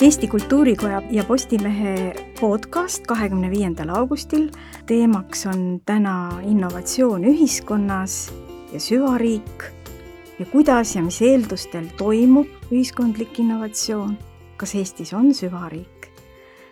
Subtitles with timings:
[0.00, 4.46] Eesti Kultuurikoja ja Postimehe podcast kahekümne viiendal augustil.
[4.86, 8.32] teemaks on täna innovatsioon ühiskonnas
[8.72, 9.64] ja süvariik
[10.38, 14.16] ja kuidas ja mis eeldustel toimub ühiskondlik innovatsioon.
[14.56, 16.08] kas Eestis on süvariik?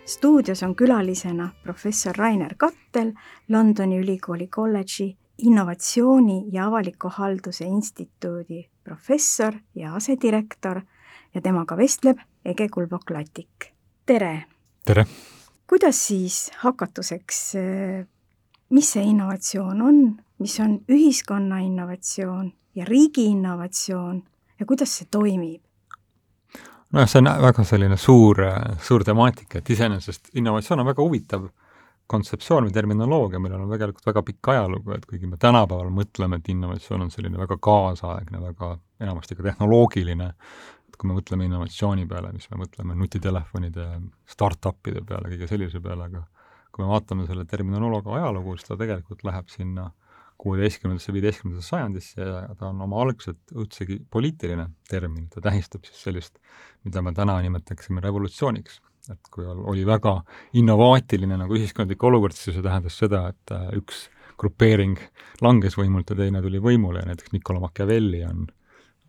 [0.05, 3.13] stuudios on külalisena professor Rainer Kattel,
[3.49, 10.81] Londoni ülikooli kolledži innovatsiooni ja avaliku halduse instituudi professor ja asedirektor
[11.35, 13.73] ja temaga vestleb Ege Kulbok-Latik.
[14.05, 14.45] tere!
[14.85, 15.05] tere!
[15.69, 17.53] kuidas siis hakatuseks,
[18.69, 19.99] mis see innovatsioon on,
[20.39, 24.23] mis on ühiskonna innovatsioon ja riigi innovatsioon
[24.59, 25.61] ja kuidas see toimib?
[26.93, 28.41] nojah, see on väga selline suur,
[28.81, 31.49] suur temaatika, et iseenesest innovatsioon on väga huvitav
[32.09, 36.49] kontseptsioon või terminoloogia, millel on tegelikult väga pikk ajalugu, et kuigi me tänapäeval mõtleme, et
[36.49, 40.31] innovatsioon on selline väga kaasaegne, väga enamasti ka tehnoloogiline,
[40.99, 43.87] kui me mõtleme innovatsiooni peale, mis me mõtleme nutitelefonide,
[44.27, 46.25] startup'ide peale, kõige sellise peale, aga
[46.75, 49.87] kui me vaatame selle terminoloogia ajalugu, siis ta tegelikult läheb sinna
[50.39, 56.39] kuueteistkümnendasse, viieteistkümnendasse sajandisse ja ta on oma algselt üldsegi poliitiline termin, ta tähistab siis sellist,
[56.87, 58.79] mida me täna nimetaksime revolutsiooniks.
[59.09, 60.19] Et kui oli väga
[60.59, 64.05] innovaatiline nagu ühiskondlik olukord, siis see tähendas seda, et äh, üks
[64.39, 64.99] grupeering
[65.43, 68.45] langes võimult ja teine tuli võimule ja näiteks Niccolo Machiavelli on,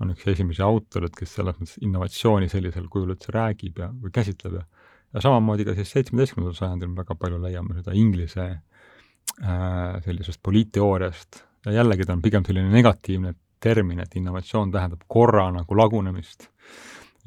[0.00, 4.60] on üks esimesi autoreid, kes selles mõttes innovatsiooni sellisel kujul üldse räägib ja, või käsitleb
[4.60, 4.66] ja
[5.14, 11.42] ja samamoodi ka siis seitsmeteistkümnendal sajandil me väga palju leiame seda Inglise äh, sellisest poliitteooriast
[11.66, 16.48] ja jällegi ta on pigem selline negatiivne termin, et innovatsioon tähendab korra nagu lagunemist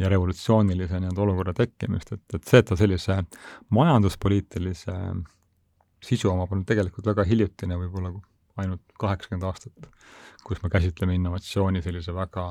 [0.01, 3.19] ja revolutsioonilise nii-öelda olukorra tekkimist, et, et see, et ta sellise
[3.77, 4.95] majanduspoliitilise
[6.03, 8.15] sisu omab, on tegelikult väga hiljutine, võib-olla
[8.63, 9.91] ainult kaheksakümmend aastat,
[10.43, 12.45] kus me käsitleme innovatsiooni sellise väga,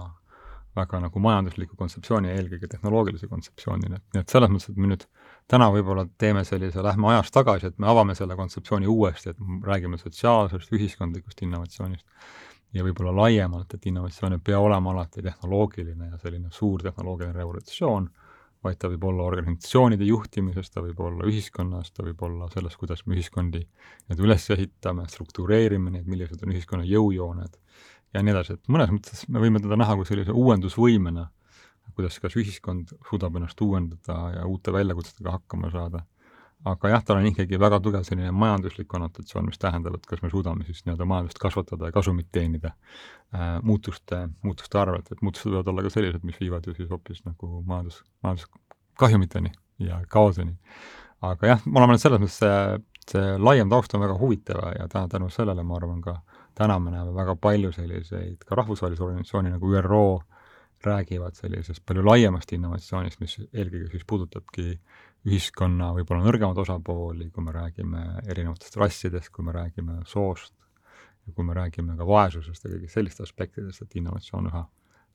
[0.76, 5.04] väga nagu majandusliku kontseptsiooni ja eelkõige tehnoloogilise kontseptsioonina, nii et selles mõttes, et me nüüd
[5.50, 10.00] täna võib-olla teeme sellise, lähme ajas tagasi, et me avame selle kontseptsiooni uuesti, et räägime
[10.00, 12.06] sotsiaalsest, ühiskondlikust innovatsioonist
[12.72, 18.08] ja võib-olla laiemalt, et innovatsioon ei pea olema alati tehnoloogiline ja selline suur tehnoloogiline revolutsioon,
[18.62, 23.02] vaid ta võib olla organisatsioonide juhtimises, ta võib olla ühiskonnas, ta võib olla selles, kuidas
[23.06, 27.58] me ühiskondi nii-öelda üles ehitame, struktureerime neid, millised on ühiskonna jõujooned
[28.14, 31.26] ja nii edasi, et mõnes mõttes me võime teda näha kui sellise uuendusvõimena,
[31.96, 36.06] kuidas kas ühiskond suudab ennast uuendada ja uute väljakutsetega hakkama saada
[36.64, 40.30] aga jah, tal on ikkagi väga tugev selline majanduslik konnotatsioon, mis tähendab, et kas me
[40.30, 45.72] suudame siis nii-öelda majandust kasvatada ja kasumit teenida äh, muutuste, muutuste arvelt, et muutused võivad
[45.72, 49.52] olla ka sellised, mis viivad ju siis hoopis nagu majandus, majanduskahjumiteni
[49.88, 50.56] ja kaoseni.
[51.22, 52.78] aga jah, ma arvan, et selles mõttes see,
[53.10, 56.20] see laiem taust on väga huvitav ja täna tänu sellele ma arvan ka
[56.54, 60.22] täna me näeme väga palju selliseid ka rahvusvahelisi organisatsioone nagu ÜRO
[60.86, 64.66] räägivad sellisest palju laiemast innovatsioonist, mis eelkõige siis puudutabki
[65.26, 70.54] ühiskonna võib-olla nõrgemaid osapooli, kui me räägime erinevatest rassidest, kui me räägime soost
[71.30, 74.62] kui me räägime ka vaesusest ja kõigist sellistest aspektidest, et innovatsioon üha,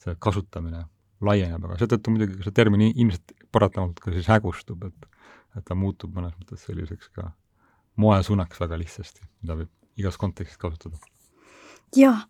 [0.03, 0.85] see kasutamine
[1.27, 5.13] laieneb, aga seetõttu muidugi see termin ilmselt paratamatult ka siis hägustub, et
[5.57, 7.31] et ta muutub mõnes mõttes selliseks ka
[7.97, 10.99] moesõnaks väga lihtsasti, mida võib igas kontekstis kasutada.
[11.97, 12.27] jah,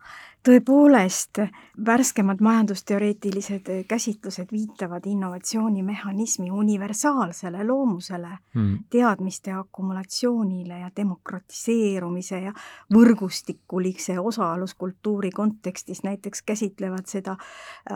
[0.48, 1.42] tõepoolest,
[1.86, 12.54] värskemad majandusteoreetilised käsitlused viitavad innovatsioonimehhanismi universaalsele loomusele mm., teadmiste akumulatsioonile ja demokratiseerumise ja
[12.94, 17.36] võrgustikulise osaluskultuuri kontekstis näiteks käsitlevad seda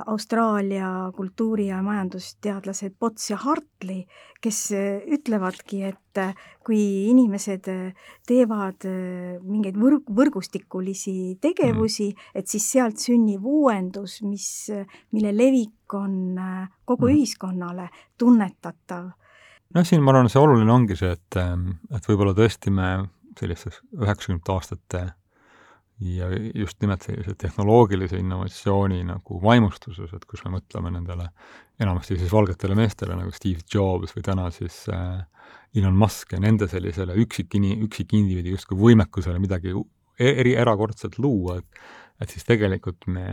[0.06, 4.04] Austraalia kultuuri- ja majandusteadlased Potts ja Hartley,
[4.42, 4.74] kes
[5.08, 5.98] ütlevadki, et
[6.66, 7.68] kui inimesed
[8.28, 8.86] teevad
[9.42, 14.50] mingeid võrg-, võrgustikulisi tegevusi mm., et siis sealt sünnib uuendus, mis,
[15.14, 17.16] mille levik on äh, kogu mm.
[17.16, 17.88] ühiskonnale
[18.20, 19.10] tunnetatav.
[19.76, 22.92] noh, siin ma arvan, see oluline ongi see, et, ähm, et võib-olla tõesti me
[23.40, 25.04] sellistes üheksakümnendate aastate
[26.02, 31.28] ja just nimelt sellise tehnoloogilise innovatsiooni nagu vaimustuses, et kus me mõtleme nendele
[31.82, 35.22] enamasti siis valgetele meestele nagu Steve Jobs või täna siis äh,
[35.78, 41.84] Elon Musk ja nende sellisele üksikini, üksikindiviidi justkui võimekusele midagi e-, eri, erakordset luua, et
[42.22, 43.26] et siis tegelikult me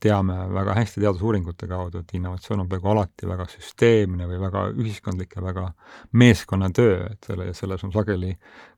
[0.00, 5.36] teame väga hästi teadusuuringute kaudu, et innovatsioon on peaaegu alati väga süsteemne või väga ühiskondlik
[5.36, 5.66] ja väga
[6.22, 8.32] meeskonnatöö, et selle, selles on sageli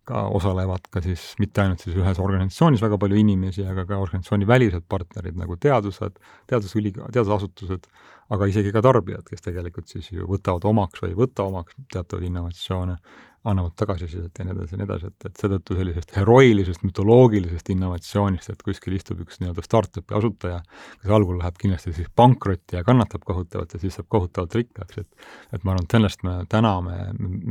[0.08, 4.48] ka osalevad ka siis mitte ainult siis ühes organisatsioonis väga palju inimesi, aga ka organisatsiooni
[4.50, 6.18] välised partnerid nagu teadused,
[6.50, 7.86] teadusüli-, teadusasutused,
[8.34, 12.32] aga isegi ka tarbijad, kes tegelikult siis ju võtavad omaks või ei võta omaks teatavaid
[12.32, 12.98] innovatsioone
[13.44, 18.52] annavad tagasisidet ja nii edasi ja nii edasi, et, et seetõttu sellisest heroilisest mütoloogilisest innovatsioonist,
[18.52, 20.60] et kuskil istub üks nii-öelda startup'i asutaja,
[21.02, 25.26] kes algul läheb kindlasti siis pankrotti ja kannatab kohutavalt ja siis saab kohutavalt rikkaks, et
[25.58, 26.98] et ma arvan, et sellest me täna, me,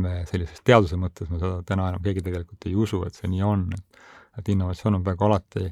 [0.08, 3.46] me sellises teaduse mõttes, me seda täna enam keegi tegelikult ei usu, et see nii
[3.48, 4.02] on, et
[4.40, 5.66] et innovatsioon on peaaegu alati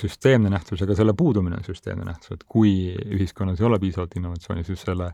[0.00, 4.64] süsteemne nähtus, aga selle puudumine on süsteemne nähtus, et kui ühiskonnas ei ole piisavalt innovatsiooni,
[4.64, 5.12] siis selle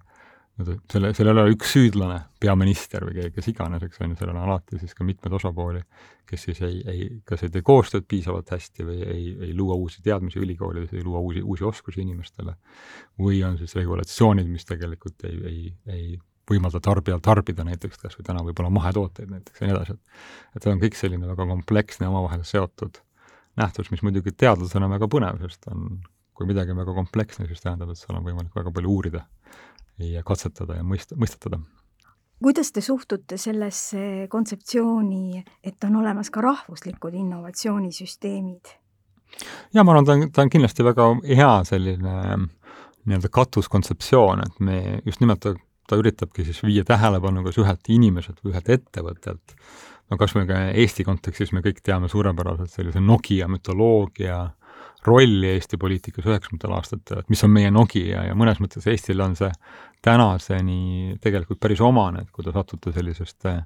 [0.60, 4.44] selle, sellel ei ole üks süüdlane, peaminister või kes iganes, eks on ju, sellel on
[4.44, 5.82] alati siis ka mitmeid osapooli,
[6.28, 10.02] kes siis ei, ei, kas ei tee koostööd piisavalt hästi või ei, ei luua uusi
[10.04, 12.56] teadmisi ülikoolides, ei luua uusi, uusi oskusi inimestele,
[13.20, 16.06] või on siis regulatsioonid, mis tegelikult ei, ei, ei
[16.50, 20.64] võimalda tarbijal tarbida näiteks kas või täna võib-olla mahetooteid näiteks ja nii edasi, et et
[20.64, 22.98] see on kõik selline väga kompleksne, omavahel seotud
[23.60, 26.00] nähtus, mis muidugi teadlasena on väga põnev, sest on,
[26.36, 29.24] kui midagi on väga kompleksne, siis tähendab, et seal on võimalik väga palju uurida
[29.98, 31.60] ja katsetada ja mõista, mõistatada.
[32.42, 38.78] kuidas te suhtute sellesse kontseptsiooni, et on olemas ka rahvuslikud innovatsioonisüsteemid?
[39.74, 42.16] jaa, ma arvan, ta on, ta on kindlasti väga hea selline
[43.02, 45.54] nii-öelda katuskontseptsioon, et me just nimelt ta,
[45.88, 49.56] ta üritabki siis viia tähelepanu kas ühelt inimeselt või ühelt ettevõttelt,
[50.10, 54.44] no kas või ka Eesti kontekstis me kõik teame suurepäraselt sellise Nokia mütoloogia
[55.06, 59.34] rolli Eesti poliitikas üheksakümnendatel aastatel, et mis on meie Nokia ja mõnes mõttes Eestil on
[59.38, 59.50] see
[60.02, 63.56] tänaseni tegelikult päris omane, et kui te satute sellisesse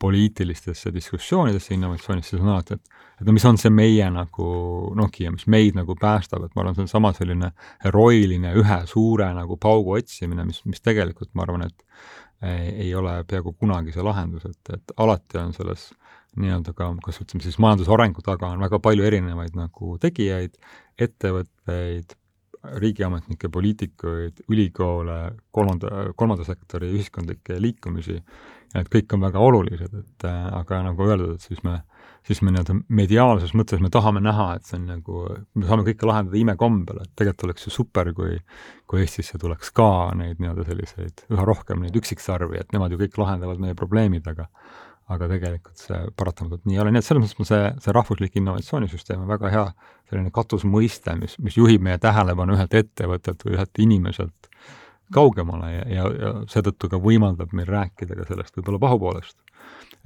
[0.00, 4.46] poliitilistesse diskussioonidesse innovatsioonist, siis on alati, et et no mis on see meie nagu
[4.96, 7.52] Nokia, mis meid nagu päästab, et ma arvan, see on sama selline
[7.84, 11.84] heroiline ühe suure nagu paugu otsimine, mis, mis tegelikult ma arvan, et
[12.40, 15.90] ei, ei ole peaaegu kunagi see lahendus, et, et alati on selles
[16.38, 20.56] nii-öelda ka, kas ütleme siis majandusarengu taga on väga palju erinevaid nagu tegijaid,
[21.00, 22.16] ettevõtteid,
[22.80, 28.18] riigiametnikke, poliitikuid, ülikoole, kolmanda, kolmanda sektori ühiskondlikke liikumisi,
[28.76, 31.78] et kõik on väga olulised, et äh, aga nagu öeldud, et siis me,
[32.28, 35.24] siis me nii-öelda mediaalses mõttes me tahame näha, et see on nagu,
[35.56, 38.36] me saame kõike lahendada imekombel, et tegelikult oleks ju super, kui
[38.90, 43.18] kui Eestisse tuleks ka neid nii-öelda selliseid, üha rohkem neid üksiksarvi, et nemad ju kõik
[43.22, 44.48] lahendavad meie probleemid, aga
[45.10, 49.24] aga tegelikult see paratamatult nii ei ole, nii et selles mõttes see, see rahvuslik innovatsioonisüsteem
[49.24, 49.64] on väga hea
[50.10, 54.50] selline katusmõiste, mis, mis juhib meie tähelepanu ühelt ettevõttelt või ühelt inimeselt
[55.14, 59.36] kaugemale ja, ja, ja seetõttu ka võimaldab meil rääkida ka sellest võib-olla pahupoolest.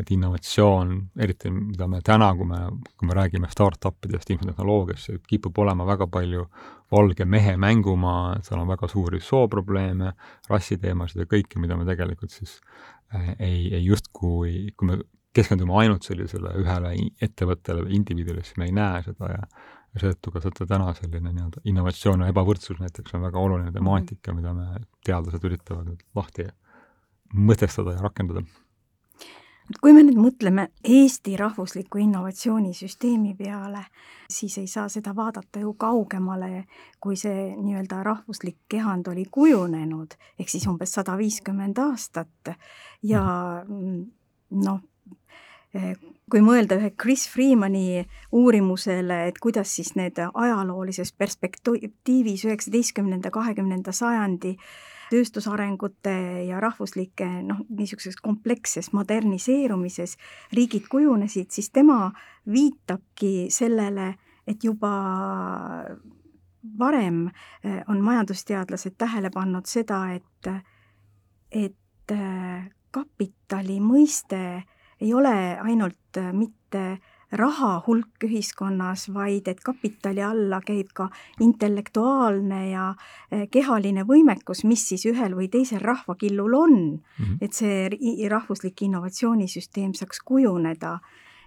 [0.01, 2.61] Et innovatsioon, eriti mida me täna, kui me,
[2.99, 6.49] kui me räägime startup idest, infotehnoloogiast, see kipub olema väga palju
[6.95, 10.13] valge mehe mängumaa, seal on väga suuri sooprobleeme,
[10.51, 12.59] rassiteemasid ja kõike, mida me tegelikult siis
[13.15, 14.99] Äh, ei, ei justkui, kui me
[15.35, 16.93] keskendume ainult sellisele ühele
[17.23, 19.47] ettevõttele või indiviidile, siis me ei näe seda ja
[19.95, 23.77] ja seetõttu ka seda täna selline nii-öelda innovatsioon ja ebavõrdsus näiteks on väga oluline mhm.
[23.77, 26.49] temaatika, mida me, teadlased üritavad nüüd lahti
[27.35, 28.43] mõtestada ja rakendada
[29.81, 33.85] kui me nüüd mõtleme Eesti rahvusliku innovatsioonisüsteemi peale,
[34.31, 36.65] siis ei saa seda vaadata ju kaugemale,
[37.01, 42.55] kui see nii-öelda rahvuslik kehand oli kujunenud, ehk siis umbes sada viiskümmend aastat.
[43.03, 43.25] Ja
[43.65, 44.81] noh,
[46.31, 54.59] kui mõelda ühe Chris Freemani uurimusele, et kuidas siis need ajaloolises perspektiivis üheksateistkümnenda, kahekümnenda sajandi
[55.15, 56.15] tööstusarengute
[56.49, 60.17] ja rahvuslike noh, niisuguses kompleksses moderniseerumises
[60.55, 62.09] riigid kujunesid, siis tema
[62.51, 64.15] viitabki sellele,
[64.47, 64.93] et juba
[66.79, 70.51] varem eh, on majandusteadlased tähele pannud seda, et,
[71.51, 74.41] et eh, kapitali mõiste
[75.01, 76.85] ei ole ainult mitte
[77.35, 81.09] raha hulk ühiskonnas, vaid et kapitali alla käib ka
[81.45, 82.87] intellektuaalne ja
[83.31, 87.37] eh, kehaline võimekus, mis siis ühel või teisel rahvakillul on mm, -hmm.
[87.41, 90.99] et see rahvuslik innovatsioonisüsteem saaks kujuneda.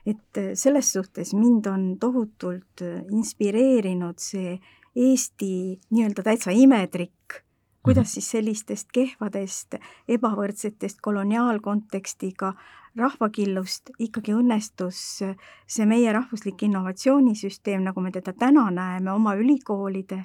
[0.05, 4.59] et eh, selles suhtes mind on tohutult eh, inspireerinud see
[4.97, 7.43] Eesti nii-öelda täitsa imetrikk
[7.87, 8.13] kuidas mhm.
[8.13, 9.75] siis sellistest kehvadest,
[10.07, 12.53] ebavõrdsetest koloniaalkontekstiga
[12.97, 20.23] rahvakillust ikkagi õnnestus see meie rahvuslik innovatsioonisüsteem, nagu me teda täna näeme oma ülikoolide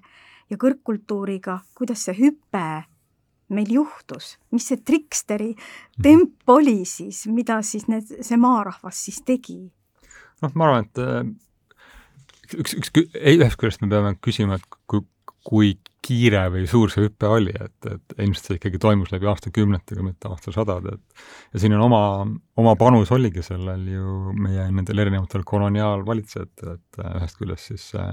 [0.50, 2.66] ja kõrgkultuuriga, kuidas see hüpe
[3.52, 5.52] meil juhtus, mis see triksteri
[6.02, 9.60] temp oli siis, mida siis need, see maarahvas siis tegi?
[10.42, 15.04] noh, ma arvan, et äh, üks, üks, ühest küljest me peame küsima, et kui,
[15.46, 20.02] kui kiire või suur see hüpe oli, et, et ilmselt see ikkagi toimus läbi aastakümnetega,
[20.02, 22.02] mitte aastasadade, et ja siin on oma,
[22.58, 28.08] oma panus oligi sellel ju meie nendel erinevatel koloniaalvalitsejatel, et ühest küljest siis see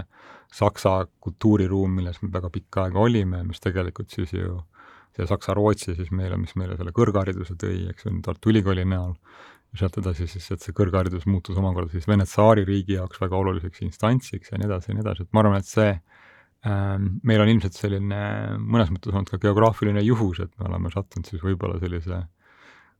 [0.53, 4.61] Saksa kultuuriruum, milles me väga pikka aega olime, mis tegelikult siis ju
[5.17, 9.15] see Saksa-Rootsi siis meile, mis meile selle kõrghariduse tõi, eks ju, Tartu Ülikooli näol,
[9.77, 14.53] sealt edasi siis, et see kõrgharidus muutus omakorda siis Vene tsaaririigi jaoks väga oluliseks instantsiks
[14.53, 15.91] ja nii edasi ja nii edasi, et ma arvan, et see
[16.67, 18.21] meil on ilmselt selline
[18.59, 22.17] mõnes mõttes olnud ka geograafiline juhus, et me oleme sattunud siis võib-olla sellise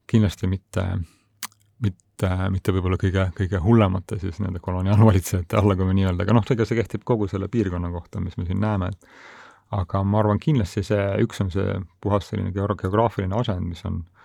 [0.09, 0.85] kindlasti mitte,
[1.83, 6.37] mitte, mitte võib-olla kõige, kõige hullemate siis nende koloniaalvalitsejate alla, kui me nii öelda, aga
[6.37, 10.23] noh, ega see kehtib kogu selle piirkonna kohta, mis me siin näeme, et aga ma
[10.23, 14.19] arvan, kindlasti see, üks on see puhas selline geograafiline asend, mis on äh,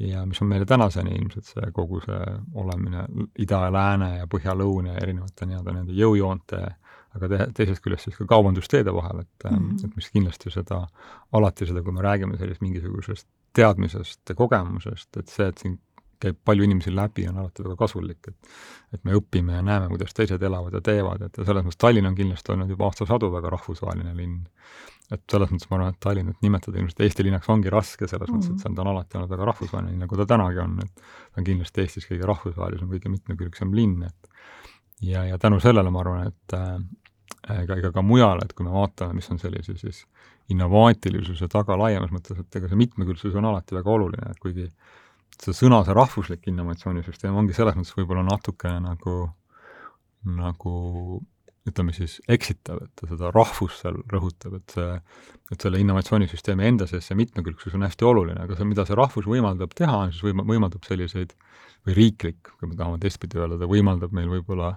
[0.00, 2.20] ja mis on meile tänaseni ilmselt see kogu see
[2.54, 3.04] olemine
[3.38, 6.60] ida ja lääne ja põhja-lõuna ja erinevate nii-öelda nende jõujoonte,
[7.16, 9.84] aga te, teisest küljest siis ka kaubandusteede vahel, et mm, -hmm.
[9.84, 10.86] et mis kindlasti seda,
[11.32, 15.78] alati seda, kui me räägime sellisest mingisugusest teadmisest ja kogemusest, et see, et siin
[16.20, 18.36] käib palju inimesi läbi, on alati väga kasulik, et
[18.94, 22.06] et me õpime ja näeme, kuidas teised elavad ja teevad, et ja selles mõttes Tallinn
[22.06, 24.42] on kindlasti olnud juba aastasadu väga rahvusvaheline linn
[25.10, 28.34] et selles mõttes ma arvan, et Tallinnat nimetada ilmselt Eesti linnaks ongi raske, selles mm
[28.34, 28.42] -hmm.
[28.44, 30.92] mõttes, et see on, ta on alati olnud väga rahvusvaheline, nagu ta tänagi on, et
[30.94, 34.30] ta on kindlasti Eestis kõige rahvusvahelisem, kõige mitmekülgsem linn, et
[35.02, 36.78] ja, ja tänu sellele ma arvan, et äh,
[37.62, 40.04] ega, ega ka mujal, et kui me vaatame, mis on sellise siis
[40.50, 44.68] innovaatilisuse taga laiemas mõttes, et ega see mitmekülgsus on alati väga oluline, et kuigi
[45.40, 49.14] see sõna, see rahvuslik innovatsioonisüsteem ongi selles mõttes võib-olla natukene nagu,
[50.36, 50.72] nagu
[51.68, 54.90] ütleme siis, eksitav, et ta seda rahvust seal rõhutab, et see,
[55.54, 59.28] et selle innovatsioonisüsteemi enda sees see mitmekülgsus on hästi oluline, aga see, mida see rahvus
[59.28, 61.34] võimaldab teha, on siis võima-, võimaldab selliseid,
[61.86, 64.74] või riiklik, kui me tahame teistpidi öelda, ta võimaldab meil võib-olla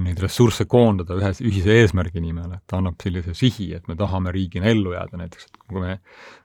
[0.00, 4.32] neid ressursse koondada ühes, ühise eesmärgi nimel, et ta annab sellise sihi, et me tahame
[4.32, 5.98] riigina ellu jääda, näiteks et kui me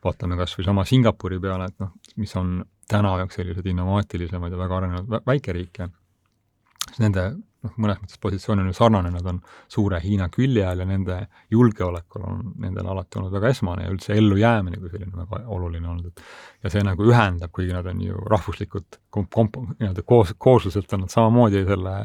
[0.04, 2.58] vaatame kas või sama Singapuri peale, et noh, mis on
[2.92, 5.90] täna üks selliseid innovaatilisemaid ja väga arenenud väikeriike,
[6.90, 7.30] siis nende
[7.68, 9.40] noh, mõnes mõttes positsioon on ju sarnane, nad on
[9.72, 11.18] suure Hiina külje all ja nende
[11.54, 16.12] julgeolekul on nendel alati olnud väga esmane ja üldse ellujäämine kui selline väga oluline olnud,
[16.12, 20.94] et ja see nagu ühendab, kuigi nad on ju rahvuslikud komp-, komp-, nii-öelda koos, koosluselt
[20.94, 21.96] on nad samamoodi selle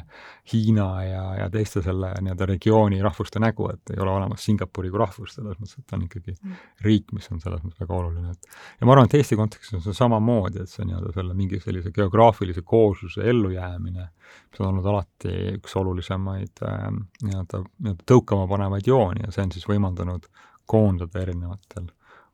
[0.51, 4.99] Hiina ja, ja teiste selle nii-öelda regiooni rahvuste nägu, et ei ole olemas Singapuri kui
[4.99, 6.57] rahvust, selles mõttes, et ta on ikkagi mm.
[6.83, 9.85] riik, mis on selles mõttes väga oluline, et ja ma arvan, et Eesti kontekstis on
[9.85, 14.09] see samamoodi, et see nii-öelda selle mingi sellise geograafilise koosluse ellujäämine,
[14.51, 16.89] mis on olnud alati üks olulisemaid äh,
[17.23, 20.27] nii-öelda, nii-öelda tõukama panevaid jooni ja see on siis võimaldanud
[20.67, 21.87] koondada erinevatel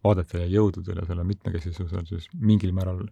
[0.04, 3.04] vaadetel ja jõududel ja selle mitmekesisusel siis mingil määral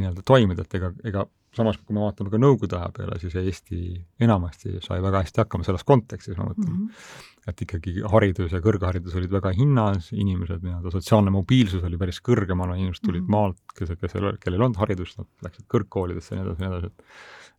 [0.00, 1.24] nii-öelda toimida, et ega, ega
[1.54, 3.78] samas, kui me vaatame ka Nõukogude aja peale, siis Eesti
[4.24, 6.88] enamasti sai väga hästi hakkama selles kontekstis, ma mõtlen mm.
[6.88, 7.52] -hmm.
[7.52, 12.74] et ikkagi haridus ja kõrgharidus olid väga hinnas, inimesed nii-öelda, sotsiaalne mobiilsus oli päris kõrgemal,
[12.74, 13.38] inimesed tulid mm -hmm.
[13.38, 16.92] maalt, kes, kes, kellel ei olnud haridust, nad läksid kõrgkoolidesse ja nii edasi nii edasi,
[16.92, 17.08] et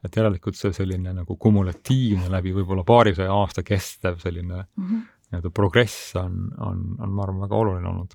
[0.06, 5.02] et järelikult see selline nagu kumulatiivne läbi võib-olla paarisaja aasta kestev selline mm -hmm.
[5.32, 8.14] nii-öelda progress on, on, on, ma arvan, väga oluline olnud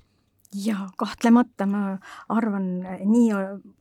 [0.55, 1.81] jaa, kahtlemata ma
[2.29, 2.65] arvan,
[3.07, 3.29] nii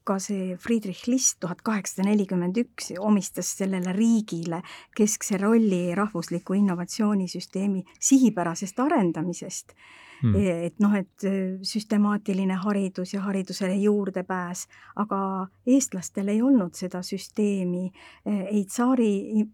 [0.06, 4.62] ka see Friedrich List tuhat kaheksasada nelikümmend üks omistas sellele riigile
[4.96, 9.74] keskse rolli rahvusliku innovatsioonisüsteemi sihipärasest arendamisest
[10.22, 10.34] mm..
[10.66, 11.26] et noh, et
[11.66, 14.66] süstemaatiline haridus ja haridusele juurdepääs,
[15.02, 15.20] aga
[15.66, 19.46] eestlastel ei olnud seda süsteemi äh, ei tsaari,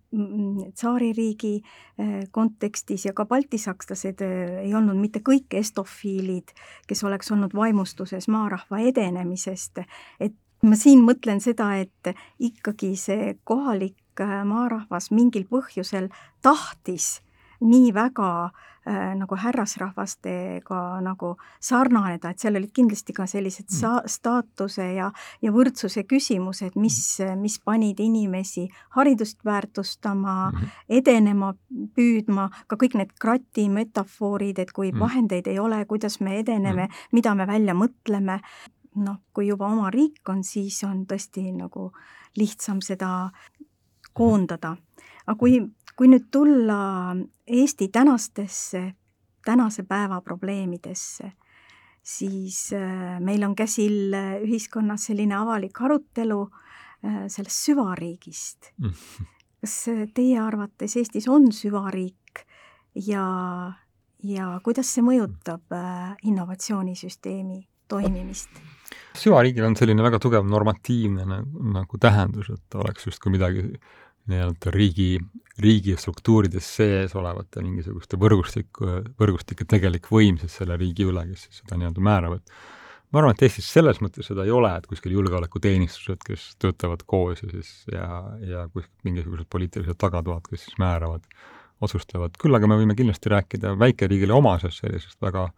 [0.75, 4.25] tsaaririigi äh, kontekstis ja ka baltisakslased
[4.62, 6.54] ei olnud mitte kõik estofiilid,
[6.88, 9.85] kes oleks olnud vaimustuses maarahva edenemisest,
[10.20, 13.96] et ma siin mõtlen seda, et ikkagi see kohalik
[14.49, 16.08] maarahvas mingil põhjusel
[16.42, 17.18] tahtis
[17.60, 23.78] nii väga äh, nagu härrasrahvastega nagu sarnaneda, et seal olid kindlasti ka sellised mm.
[23.78, 25.10] sa-, staatuse ja,
[25.42, 27.00] ja võrdsuse küsimused, mis,
[27.40, 30.86] mis panid inimesi haridust väärtustama mm, -hmm.
[31.00, 31.54] edenema,
[31.94, 35.00] püüdma, ka kõik need krati metafoorid, et kui mm.
[35.00, 38.40] vahendeid ei ole, kuidas me edeneme mm., mida me välja mõtleme,
[38.96, 41.90] noh, kui juba oma riik on, siis on tõesti nagu
[42.36, 43.30] lihtsam seda
[44.16, 44.76] koondada.
[45.26, 45.58] aga kui
[45.96, 48.82] kui nüüd tulla Eesti tänastesse,
[49.44, 51.30] tänase päeva probleemidesse,
[52.02, 58.72] siis äh, meil on käsil äh, ühiskonnas selline avalik arutelu äh, sellest süvariigist.
[59.66, 59.76] kas
[60.14, 62.44] teie arvates Eestis on süvariik
[63.06, 63.24] ja,
[64.22, 65.74] ja kuidas see mõjutab
[66.22, 68.50] innovatsioonisüsteemi toimimist?
[69.16, 73.64] süvariigil on selline väga tugev normatiivne nagu, nagu tähendus, et oleks justkui midagi
[74.30, 75.11] nii-öelda riigi,
[75.62, 81.62] riigi struktuurides sees olevate mingisuguste võrgustiku, võrgustike tegelik võim siis selle riigi üle, kes siis
[81.62, 82.56] seda nii-öelda määravad.
[83.11, 87.42] ma arvan, et Eestis selles mõttes seda ei ole, et kuskil julgeolekuteenistused, kes töötavad koos
[87.42, 88.09] ja siis ja,
[88.42, 91.25] ja kuskil mingisugused poliitilised tagatoad, kes siis määravad
[91.85, 95.49] otsustavad, küll aga me võime kindlasti rääkida väikeriigile omasest sellisest väga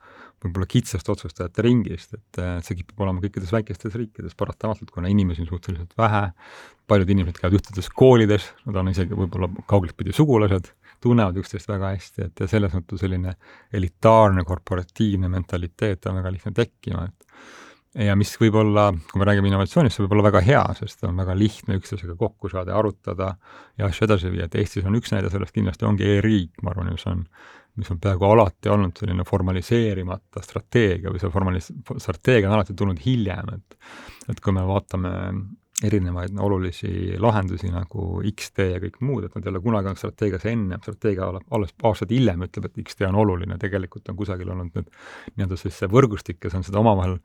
[0.42, 5.50] võib-olla kitsast otsustajate ringist, et see kipub olema kõikides väikestes riikides paratamatult, kuna inimesi on
[5.50, 6.24] suhteliselt vähe,
[6.90, 10.70] paljud inimesed käivad ühtedes koolides, nad on isegi võib-olla kaugeltpidi sugulased,
[11.02, 13.34] tunnevad üksteist väga hästi, et ja selles mõttes selline
[13.74, 17.67] elitaarne korporatiivne mentaliteet on väga lihtne tekkima, et
[17.98, 21.18] ja mis võib olla, kui me räägime innovatsioonist, see võib olla väga hea, sest on
[21.18, 23.30] väga lihtne üksteisega kokku saada ja arutada
[23.78, 26.92] ja asju edasi viia, et Eestis on üks näide sellest kindlasti ongi e-riik, ma arvan,
[26.94, 27.24] mis on,
[27.78, 31.72] mis on peaaegu alati olnud selline formaliseerimata strateegia või see formalis-,
[32.04, 33.80] strateegia on alati tulnud hiljem, et
[34.28, 35.10] et kui me vaatame
[35.84, 40.46] erinevaid olulisi lahendusi nagu X-tee ja kõik muud, et nad ei ole kunagi olnud strateegias
[40.50, 44.90] enne, strateegia alles aastaid hiljem ütleb, et X-tee on oluline, tegelikult on kusagil olnud need
[45.36, 47.18] nii-öelda siis see võrgustik, kes on seda omavahel,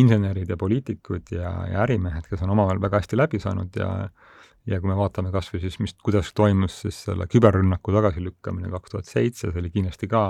[0.00, 3.90] insenerid ja poliitikud ja, ja ärimehed, kes on omavahel väga hästi läbi saanud ja
[4.68, 8.92] ja kui me vaatame kas või siis, mis, kuidas toimus siis selle küberrünnaku tagasilükkamine kaks
[8.92, 10.22] tuhat seitse, see oli kindlasti ka,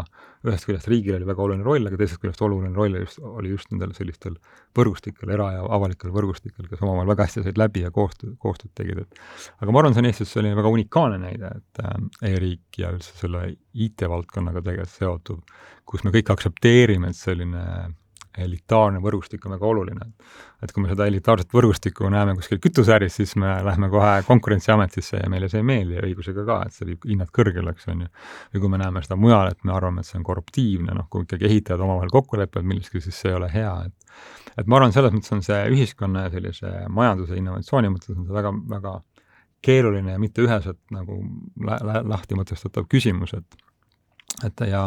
[0.47, 3.73] ühest küljest riigil oli väga oluline roll, aga teisest küljest oluline roll just, oli just
[3.73, 4.38] nendel sellistel
[4.78, 9.02] võrgustikel, era- ja avalikel võrgustikel, kes omavahel väga hästi said läbi ja koostöö, koostööd tegid,
[9.04, 9.23] et
[9.59, 11.97] aga ma arvan, see on Eestis selline väga unikaalne näide, et äh,
[12.33, 15.57] e-riik ja üldse selle IT-valdkonnaga tegelikult seotud,
[15.88, 17.64] kus me kõik aktsepteerime, et selline
[18.45, 20.07] elitaarne võrgustik on väga oluline.
[20.62, 25.30] et kui me seda elitaarset võrgustikku näeme kuskil kütuseäris, siis me lähme kohe Konkurentsiametisse ja
[25.30, 28.09] meile see ei meeldi ja õigusega ka, et see viib hinnad kõrgele, eks on ju.
[28.54, 31.26] või kui me näeme seda mujal, et me arvame, et see on korruptiivne, noh, kui
[31.26, 33.95] ikkagi ehitajad omavahel kokku lepivad milleski, siis see ei ole hea, et
[34.59, 38.35] et ma arvan, selles mõttes on see ühiskonna ja sellise majanduse innovatsiooni mõttes on see
[38.35, 38.95] väga, väga
[39.62, 41.21] keeruline ja mitte üheselt nagu
[41.62, 43.64] lä-, lä-, lahti mõtestatav küsimus, et
[44.45, 44.83] et ja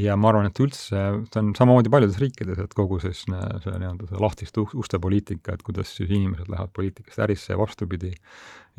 [0.00, 4.08] ja ma arvan, et üldse see on samamoodi paljudes riikides, et kogu siis see, nii-öelda
[4.08, 8.12] see lahtiste uste poliitika, et kuidas siis inimesed lähevad poliitikast ärisse ja vastupidi,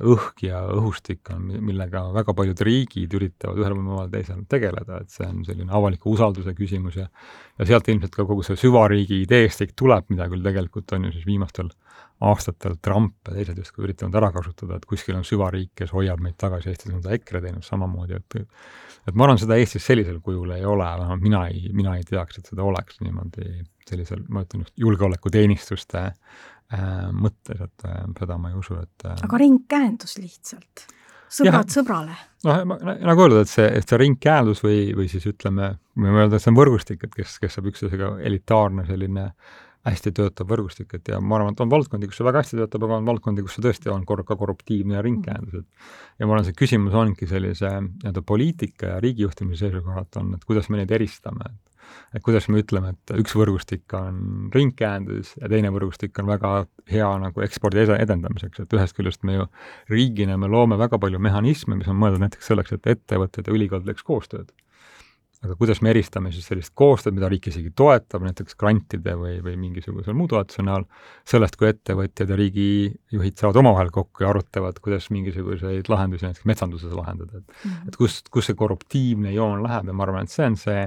[0.00, 5.12] õhk ja õhustik on, millega väga paljud riigid üritavad ühel või muul teisel tegeleda, et
[5.12, 7.08] see on selline avaliku usalduse küsimus ja
[7.58, 11.26] ja sealt ilmselt ka kogu see süvariigi ideestik tuleb, mida küll tegelikult on ju siis
[11.28, 11.68] viimastel
[12.22, 16.38] aastatel Trump ja teised justkui üritanud ära kasutada, et kuskil on süvariik, kes hoiab meid
[16.40, 18.38] tagasi, Eestis on seda EKRE teinud samamoodi, et
[19.10, 22.38] et ma arvan, seda Eestis sellisel kujul ei ole, vähemalt mina ei, mina ei teaks,
[22.38, 26.04] et seda oleks niimoodi sellisel, ma ütlen just julgeolekuteenistuste
[27.16, 30.86] mõttes, et äh, seda ma ei usu, et äh, aga ringkäendus lihtsalt?
[31.32, 32.16] sõbrad ja, sõbrale?
[32.44, 32.62] noh,
[33.08, 36.52] nagu öeldud, et see, et see ringkäendus või, või siis ütleme, võime öelda, et see
[36.52, 41.18] on võrgustik, et kes, kes saab üksteisega elitaarne selline äh, hästi töötav võrgustik, et ja
[41.18, 43.64] ma arvan, et on valdkondi, kus see väga hästi töötab, aga on valdkondi, kus see
[43.64, 47.72] tõesti on kor-, ka korruptiivne ja ringkäendus, et ja ma arvan, see küsimus ongi sellise
[47.88, 51.71] nii-öelda poliitika ja riigijuhtimise seisukohalt on, et kuidas me neid eristame, et
[52.14, 56.54] et kuidas me ütleme, et üks võrgustik on ringkäendus ja teine võrgustik on väga
[56.92, 59.46] hea nagu ekspordi edendamiseks, et ühest küljest me ju
[59.92, 63.88] riigina, me loome väga palju mehhanisme, mis on mõeldud näiteks selleks, et ettevõtted ja ülikoolid
[63.90, 64.52] teeks koostööd.
[65.42, 69.56] Aga kuidas me eristame siis sellist koostööd, mida riik isegi toetab, näiteks grantide või, või
[69.58, 70.84] mingisuguse muu toetuse näol,
[71.26, 76.94] sellest, kui ettevõtjad ja riigijuhid saavad omavahel kokku ja arutavad, kuidas mingisuguseid lahendusi näiteks metsanduses
[76.94, 77.90] lahendada, et mm -hmm.
[77.90, 79.90] et kust, kus see korruptiivne joon läheb?
[79.90, 80.84] Ja ma arvan, et see on see,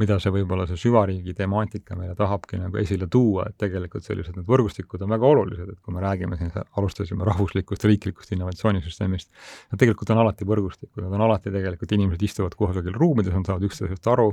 [0.00, 4.48] mida see võib-olla see süvariigi temaatika meile tahabki nagu esile tuua, et tegelikult sellised need
[4.48, 9.30] võrgustikud on väga olulised, et kui me räägime siin, alustasime rahvuslikust riiklikust innovatsioonisüsteemist,
[9.72, 13.68] nad tegelikult on alati võrgustikud, nad on alati tegelikult, inimesed istuvad kusagil ruumides, nad saavad
[13.68, 14.30] üksteisest aru,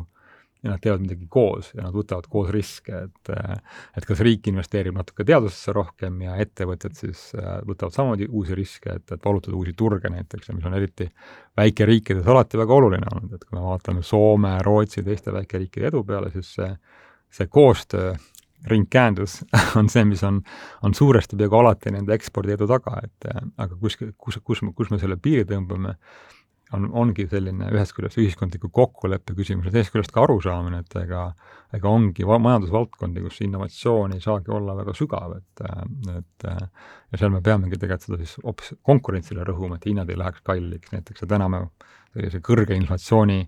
[0.63, 3.31] ja nad teevad midagi koos ja nad võtavad koos riske, et
[3.97, 8.97] et kas riik investeerib natuke teadusesse rohkem ja ettevõtjad siis äh, võtavad samamoodi uusi riske,
[8.99, 11.07] et, et valutada uusi turge näiteks ja mis on eriti
[11.57, 16.31] väikeriikides alati väga oluline olnud, et kui me vaatame Soome, Rootsi, teiste väikeriikide edu peale,
[16.35, 16.73] siis see,
[17.39, 18.13] see koostöö
[18.67, 19.39] ringkäendus
[19.79, 20.41] on see, mis on,
[20.83, 24.99] on suuresti peaaegu alati nende ekspordi edu taga, et aga kuskil, kus, kus, kus me
[24.99, 25.95] selle piiri tõmbame,
[26.75, 31.23] on, ongi selline ühest küljest ühiskondliku kokkuleppe küsimus ja teisest küljest ka arusaamine, et ega
[31.75, 35.63] ega ongi majandusvaldkondi, kus innovatsioon ei saagi olla väga sügav, et
[36.17, 40.45] et ja seal me peamegi tegelikult seda siis hoopis konkurentsile rõhuma, et hinnad ei läheks
[40.45, 41.65] kalliks, näiteks ja täna me
[42.13, 43.43] sellise kõrge inflatsiooni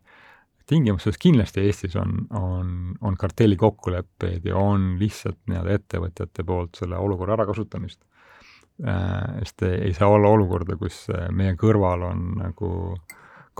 [0.71, 2.69] tingimustes kindlasti Eestis on, on,
[3.01, 7.99] on kartellikokkuleppeid ja on lihtsalt nii-öelda ettevõtjate poolt selle olukorra ärakasutamist
[8.81, 12.71] sest ei saa olla olukorda, kus äh, meie kõrval on nagu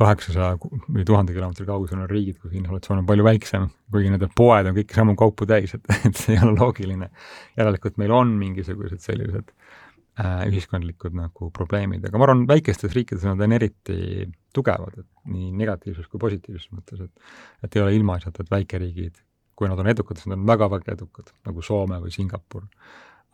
[0.01, 4.69] kaheksasaja või tuhande kilomeetri kaugusel on riigid, kus inflatsioon on palju väiksem, kuigi nende poed
[4.69, 7.12] on kõiki samu kaupu täis, et, et see ei ole loogiline.
[7.60, 13.43] järelikult meil on mingisugused sellised äh, ühiskondlikud nagu probleemid, aga ma arvan, väikestes riikides nad
[13.43, 18.55] on eriti tugevad, et nii negatiivses kui positiivses mõttes, et et ei ole ilmaasjata, et
[18.55, 19.21] väikeriigid,
[19.60, 22.65] kui nad on edukad, siis nad on väga-väga edukad, nagu Soome või Singapur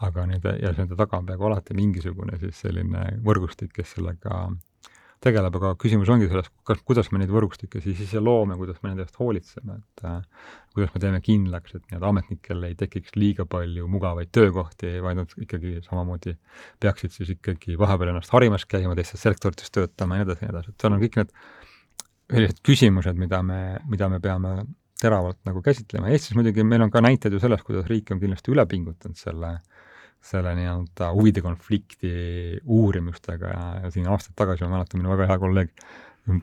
[0.05, 4.47] aga nende, ja nende taga on peaaegu alati mingisugune siis selline võrgustik, kes sellega
[5.23, 8.91] tegeleb, aga küsimus ongi selles, kas, kuidas me neid võrgustikke siis ise loome, kuidas me
[8.91, 13.47] nende eest hoolitseme, et äh, kuidas me teeme kindlaks, et nii-öelda ametnikel ei tekiks liiga
[13.49, 16.35] palju mugavaid töökohti, vaid nad ikkagi samamoodi
[16.83, 20.55] peaksid siis ikkagi vahepeal ennast harimas käima, teistes sektorites töötama ja nii edasi ja nii
[20.55, 21.33] edasi, et seal on kõik need
[22.27, 24.53] sellised küsimused, mida me, mida me peame
[25.01, 28.53] teravalt nagu käsitlema, Eestis muidugi meil on ka näiteid ju sellest, kuidas riik on kindlasti
[28.53, 29.86] üle pingutanud selle äh,
[30.23, 32.11] selle nii-öelda huvide konflikti
[32.65, 35.71] uurimustega ja, ja siin aastaid tagasi ma mäletan, minu väga hea kolleeg,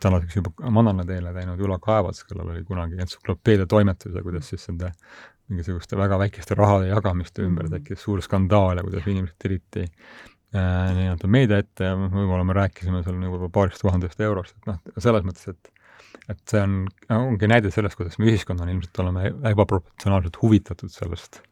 [0.00, 4.64] tänaseks juba manana teele teinud Ülo Kaevats, kellel oli kunagi entsüklopeedia toimetus ja kuidas siis
[4.70, 4.94] nende
[5.52, 7.76] mingisuguste väga väikeste rahade jagamiste ümber mhm.
[7.76, 13.04] tekkis suur skandaal ja kuidas inimesed tiriti äh, nii-öelda meedia ette ja võib-olla me rääkisime
[13.04, 15.72] seal nagu paarist tuhandest eurost, et noh, selles mõttes, et
[16.30, 16.76] et see on,
[17.12, 21.42] ongi näide sellest, kuidas me ühiskonnana ilmselt oleme ebaproportsionaalselt huvitatud sellest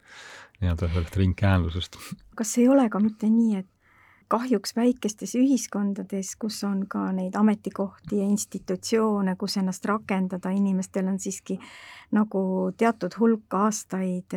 [0.63, 1.99] nii-öelda sellest ringkäendusest.
[2.35, 3.69] kas ei ole ka mitte nii, et
[4.33, 11.19] kahjuks väikestes ühiskondades, kus on ka neid ametikohti ja institutsioone, kus ennast rakendada, inimestel on
[11.21, 11.59] siiski
[12.15, 12.43] nagu
[12.77, 14.33] teatud hulk aastaid,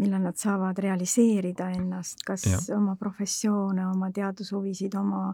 [0.00, 2.62] millal nad saavad realiseerida ennast, kas ja.
[2.78, 5.28] oma professioone, oma teadushuvisid, oma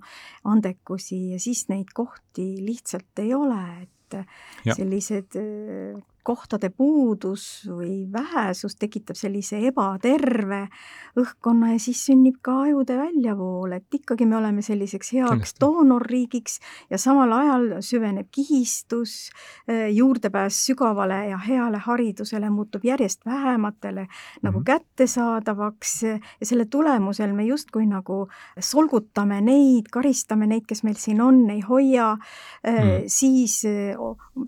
[0.51, 4.18] andekusi ja siis neid kohti lihtsalt ei ole, et
[4.66, 4.75] ja.
[4.75, 5.38] sellised
[6.29, 10.67] kohtade puudus või vähesus tekitab sellise ebaterve
[11.19, 16.59] õhkkonna ja siis sünnib ka ajude väljavool, et ikkagi me oleme selliseks heaks doonorriigiks
[16.93, 19.31] ja samal ajal süveneb kihistus,
[19.69, 24.43] eh, juurdepääs sügavale ja heale haridusele muutub järjest vähematele mm -hmm.
[24.43, 24.64] nagu mhm.
[24.64, 28.29] kättesaadavaks ja selle tulemusel me justkui nagu
[28.61, 33.03] solgutame neid, karistame neid, kes meil siin on, ei hoia mm, -hmm.
[33.07, 33.97] siis eh,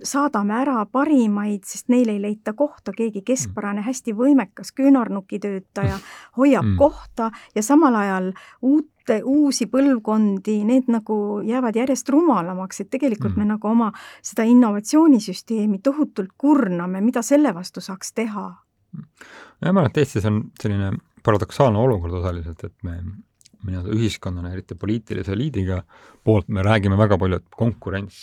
[0.02, 5.98] saadame ära parimaid sest neil ei leita kohta, keegi keskpärane, hästi võimekas küünarnukitöötaja
[6.38, 6.78] hoiab mm.
[6.80, 13.44] kohta ja samal ajal uute, uusi põlvkondi, need nagu jäävad järjest rumalamaks, et tegelikult mm.
[13.44, 18.50] me nagu oma seda innovatsioonisüsteemi tohutult kurname, mida selle vastu saaks teha?
[18.90, 22.96] ma arvan, et Eestis on selline paradoksaalne olukord osaliselt, et me
[23.66, 25.82] nii-öelda ühiskonnana, eriti poliitilise eliidiga
[26.24, 28.20] poolt me räägime väga palju, et konkurents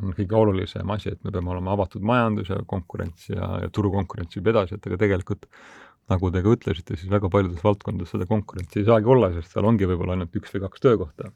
[0.00, 4.38] on kõige olulisem asi, et me peame olema avatud majandus ja konkurents ja, ja turukonkurents
[4.38, 5.46] viib edasi, et aga tegelikult
[6.10, 9.68] nagu te ka ütlesite, siis väga paljudes valdkondades seda konkurentsi ei saagi olla, sest seal
[9.68, 11.30] ongi võib-olla ainult üks või kaks töökohta.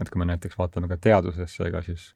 [0.00, 2.10] et kui me näiteks vaatame ka teadusesse, ega siis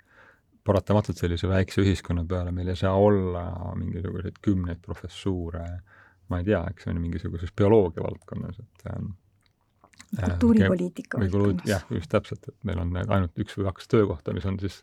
[0.67, 3.45] paratamatult sellise väikse ühiskonna peale meil ei saa olla
[3.79, 5.65] mingisuguseid kümneid professuure,
[6.29, 9.15] ma ei tea, eks on ju, mingisuguses bioloogia valdkonnas, et ähm,
[10.17, 11.69] kultuuripoliitika valdkonnas.
[11.69, 14.81] jah, just täpselt, et meil on ainult üks või kaks töökohta, mis on siis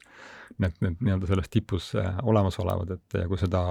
[0.61, 3.63] need, need nii-öelda selles tipus äh, olemasolevad, et ja kui seda,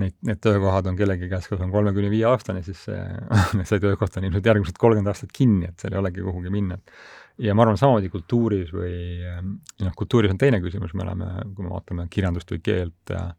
[0.00, 3.00] neid, need töökohad on kellegi käes, kes on kolme kuni viie aastane, siis see,
[3.70, 6.78] see töökoht on ilmselt järgmised kolmkümmend aastat kinni, et seal ei olegi kuhugi minna.
[7.40, 11.72] ja ma arvan, samamoodi kultuuris või noh, kultuuris on teine küsimus, me oleme, kui me
[11.72, 13.30] vaatame kirjandust või keelt ja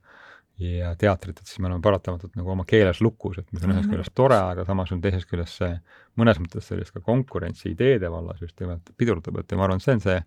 [0.59, 3.87] ja teatrit, et siis me oleme paratamatult nagu oma keeles lukus, et mis on ühest
[3.87, 3.95] mhm.
[3.95, 5.71] küljest tore, aga samas on teisest küljest see
[6.19, 9.85] mõnes mõttes sellist ka konkurentsi ideede vallas just nimelt pidurdab, et ja ma arvan, et
[9.85, 10.17] see on see,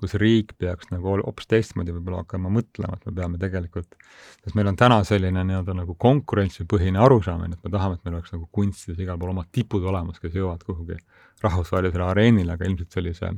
[0.00, 3.98] kus riik peaks nagu hoopis teistmoodi võib-olla hakkama mõtlema, et me peame tegelikult,
[4.42, 8.32] sest meil on täna selline nii-öelda nagu konkurentsipõhine arusaamine, et me tahame, et meil oleks
[8.34, 10.96] nagu kunstides igal pool omad tipud olemas, kes jõuavad kuhugi
[11.44, 13.34] rahvusvahelisele areenile, aga ilmselt sellise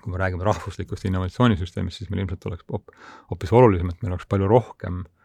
[0.00, 2.64] kui me räägime rahvuslikust innovatsioonisüsteemist, siis meil ilmselt oleks
[3.30, 5.19] hoopis olulisem, et meil oleks palju rohkem äh,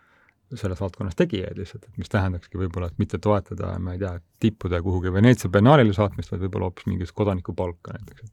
[0.53, 4.11] selles valdkonnas tegijaid lihtsalt, et mis tähendakski võib-olla, et mitte toetada, ma ei tea,
[4.45, 8.29] tippude kuhugi Veneetsia biennaalile saatmist, vaid võib-olla hoopis mingisugust kodanikupalka näiteks.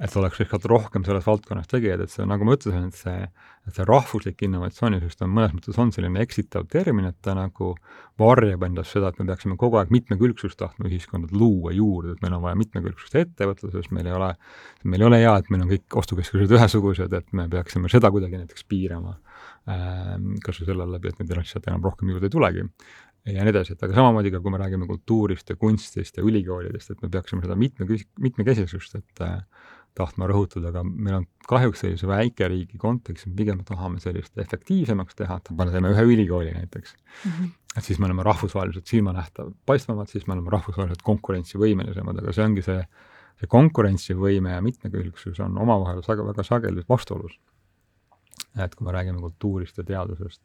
[0.00, 3.26] et oleks lihtsalt rohkem selles valdkonnas tegijaid, et see, nagu ma ütlesin, et see,
[3.68, 7.74] et see rahvuslik innovatsioonisüsteem mõnes mõttes on selline eksitav termin, et ta nagu
[8.18, 12.38] varjab endas seda, et me peaksime kogu aeg mitmekülgsust tahtma ühiskonda luua juurde, et meil
[12.38, 14.32] on vaja mitmekülgsust ettevõtluses, meil ei ole,
[14.84, 18.40] meil ei ole hea, et meil on kõik ostukeskused ühesugused, et me peaksime seda kuidagi
[18.40, 19.18] näiteks piirama
[19.66, 22.62] Ähm, kas või selle läbi, et neid lihtsalt enam rohkem juurde ei tulegi.
[23.26, 26.92] Ja nii edasi, et aga samamoodi ka, kui me räägime kultuurist ja kunstist ja ülikoolidest,
[26.92, 27.88] et me peaksime seda mitme,
[28.22, 29.40] mitmekesisust, et äh,
[29.98, 35.40] tahtma rõhutada, aga meil on kahjuks sellise väikeriigi kontekstis, me pigem tahame sellist efektiivsemaks teha,
[35.40, 36.94] et me teeme ühe ülikooli näiteks.
[36.94, 37.32] Mm.
[37.32, 37.50] -hmm.
[37.76, 42.62] et siis me oleme rahvusvaheliselt silmanähtav, paistvamad, siis me oleme rahvusvaheliselt konkurentsivõimelisemad, aga see ongi
[42.62, 42.78] see,
[43.40, 47.40] see konkurentsivõime ja mitmekülgsus on omavahel väga, väga sageli vastuolus
[48.64, 50.42] et kui me räägime kultuurist ja teadusest.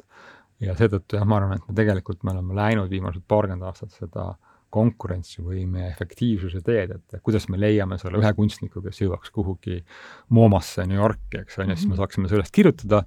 [0.62, 4.34] ja seetõttu jah, ma arvan, et me tegelikult, me oleme läinud viimased paarkümmend aastat seda
[4.72, 9.82] konkurentsivõime efektiivsuse teed, et kuidas me leiame selle ühe kunstniku, kes jõuaks kuhugi
[10.32, 12.00] MoMA-sse New Yorki, eks on ju, siis me mhm.
[12.00, 13.02] saaksime sellest kirjutada,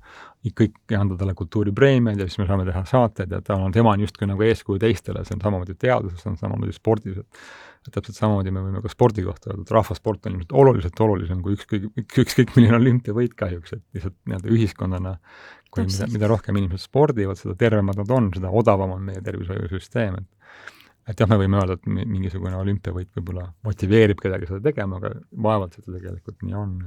[0.44, 4.04] kõik anda talle kultuuripreemiaid ja siis me saame teha saateid ja ta on, tema on
[4.04, 7.40] justkui nagu eeskuju teistele, see on samamoodi teaduses, see on samamoodi spordis, et
[7.92, 11.58] täpselt samamoodi me võime ka spordi kohta öelda, et rahvasport on ilmselt oluliselt olulisem kui
[11.58, 11.90] ükskõik,
[12.24, 15.16] ükskõik milline olümpiavõit kahjuks, et lihtsalt nii-öelda ühiskonnana
[15.74, 20.22] kui mida, mida rohkem inimesed spordivad, seda tervemad nad on, seda odavam on meie tervishoiusüsteem,
[20.22, 20.30] et
[21.04, 25.10] et jah, me võime öelda, et mingisugune olümpiavõit võib-olla motiveerib kedagi seda tegema, aga
[25.46, 26.78] vaevalt see tegelikult nii on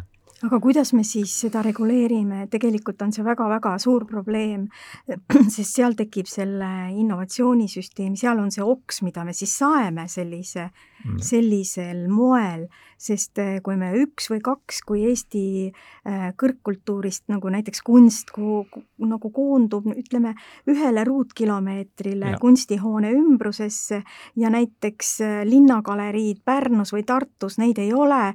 [0.46, 4.68] aga kuidas me siis seda reguleerime, tegelikult on see väga-väga suur probleem,
[5.56, 11.18] sest seal tekib selle innovatsioonisüsteemi, seal on see oks, mida me siis saeme sellise mm.,
[11.24, 17.84] sellisel moel, sest eh, kui me üks või kaks, kui Eesti eh, kõrgkultuurist nagu näiteks
[17.86, 18.66] kunst ko
[18.98, 20.34] nagu koondub, ütleme,
[20.70, 22.40] ühele ruutkilomeetrile ja.
[22.42, 24.02] kunstihoone ümbrusesse
[24.38, 28.34] ja näiteks eh, linnagaleriid Pärnus või Tartus, neid ei ole,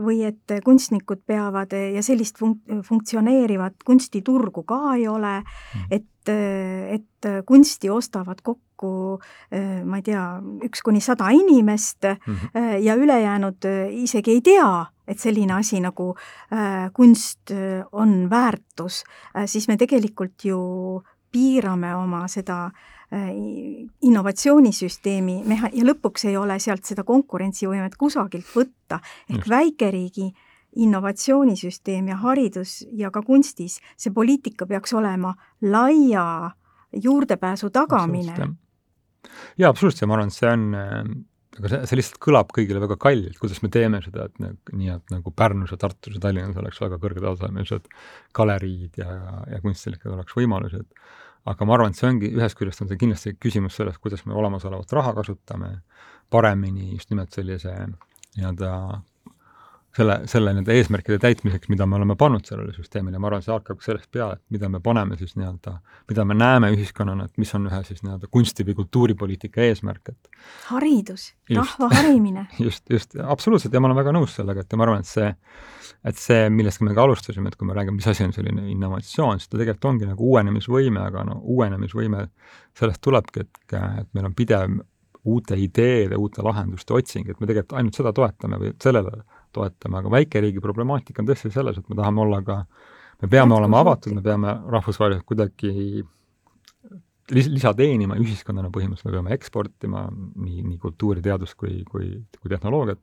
[0.00, 5.86] või et kunstnik kunstnikud peavad ja sellist funk-, funktsioneerivat kunstiturgu ka ei ole, mm.
[5.90, 9.18] et, et kunsti ostavad kokku
[9.84, 12.78] ma ei tea, üks kuni sada inimest mm -hmm.
[12.80, 16.14] ja ülejäänud isegi ei tea, et selline asi nagu
[16.92, 17.50] kunst
[17.92, 19.04] on väärtus,
[19.46, 22.70] siis me tegelikult ju piirame oma seda
[24.02, 32.08] innovatsioonisüsteemi meha- ja lõpuks ei ole sealt seda konkurentsivõimet kusagilt võtta, ehk väikeriigi äh, innovatsioonisüsteem
[32.08, 36.50] ja haridus ja ka kunstis, see poliitika peaks olema laia
[36.92, 38.36] juurdepääsu tagamine.
[39.58, 41.10] jaa, absoluutselt, ma arvan, et see on äh,
[41.58, 44.92] aga see, see lihtsalt kõlab kõigile väga kallilt, kuidas me teeme seda, et nagu, nii
[44.94, 47.90] et nagu Pärnus ja Tartus ja Tallinnas oleks väga kõrgetasemelised
[48.36, 49.16] galeriid ja,
[49.50, 50.86] ja kunstnikel oleks võimalused.
[51.50, 54.36] aga ma arvan, et see ongi, ühest küljest on see kindlasti küsimus sellest, kuidas me
[54.36, 55.70] olemasolevat raha kasutame
[56.30, 57.72] paremini just nimelt sellise
[58.36, 58.72] nii-öelda
[59.96, 63.82] selle, selle nende eesmärkide täitmiseks, mida me oleme pannud sellele süsteemile, ma arvan, see hakkab
[63.84, 65.74] sellest peale, et mida me paneme siis nii-öelda,
[66.10, 70.30] mida me näeme ühiskonnana, et mis on ühe siis nii-öelda kunsti- või kultuuripoliitika eesmärk, et
[70.68, 72.46] haridus, rahva harimine.
[72.66, 75.32] Just, just, absoluutselt, ja ma olen väga nõus sellega, et ja ma arvan, et see,
[76.06, 79.40] et see, millest me ka alustasime, et kui me räägime, mis asi on selline innovatsioon,
[79.40, 82.28] siis ta tegelikult ongi nagu uuenemisvõime, aga no uuenemisvõime,
[82.78, 84.78] sellest tulebki, et, et meil on pidev
[85.30, 89.24] uute ideede, uute lahenduste otsing, et me tegelikult ainult seda toetame või sellele
[89.56, 92.62] toetame, aga väikeriigi problemaatika on tõesti selles, et me tahame olla ka,
[93.22, 96.02] me peame olema avatud, me peame rahvusvaheliselt kuidagi
[97.34, 102.52] lis-, lisa teenima ühiskonnana põhimõtteliselt, me peame eksportima nii, nii kultuuri, teadust kui, kui, kui
[102.52, 103.02] tehnoloogiat,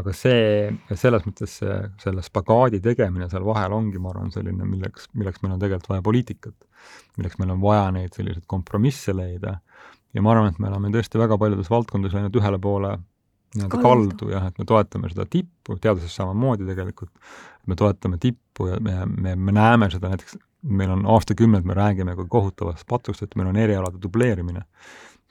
[0.00, 5.10] aga see, selles mõttes see, selle spagaadi tegemine seal vahel ongi, ma arvan, selline, milleks,
[5.18, 6.56] milleks meil on tegelikult vaja poliitikat.
[7.18, 9.58] milleks meil on vaja neid selliseid kompromisse leida.
[10.12, 12.96] Ja ma arvan, et me oleme tõesti väga paljudes valdkondades läinud ühele poole
[13.56, 17.12] nii-öelda kaldu jah, et me toetame seda tippu, teaduses samamoodi tegelikult,
[17.68, 20.38] me toetame tippu ja me, me, me näeme seda näiteks,
[20.78, 24.64] meil on aastakümneid, me räägime kui kohutavast patust, et meil on erialade dubleerimine.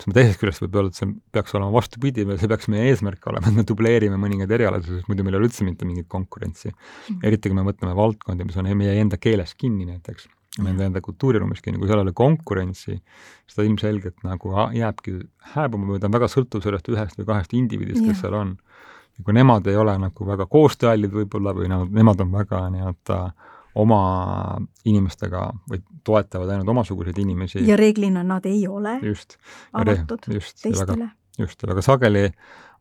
[0.01, 3.27] siis teisest küljest võib öelda, et see peaks olema vastupidi või see peaks meie eesmärk
[3.29, 6.71] olema, et me dubleerime mõningaid erialasid, sest muidu meil ei ole üldse mitte mingit konkurentsi.
[6.73, 7.21] Mm..
[7.29, 10.25] eriti kui me mõtleme valdkondi, mis on meie enda keeles kinni näiteks
[10.59, 15.13] nende enda kultuuriruumis kinni, kui seal ei ole konkurentsi, siis ta ilmselgelt nagu jääbki
[15.53, 18.57] hääbuma või ta on väga sõltuv sellest ühest või kahest indiviidist, kes seal on.
[19.17, 23.21] ja kui nemad ei ole nagu väga koostööallid võib-olla või nad, nemad on väga nii-öelda
[23.79, 24.01] oma
[24.85, 27.63] inimestega või toetavad ainult omasuguseid inimesi.
[27.67, 29.37] ja reeglina nad ei ole just,
[29.71, 31.13] avatud just, teistele.
[31.39, 32.27] just, ja väga sageli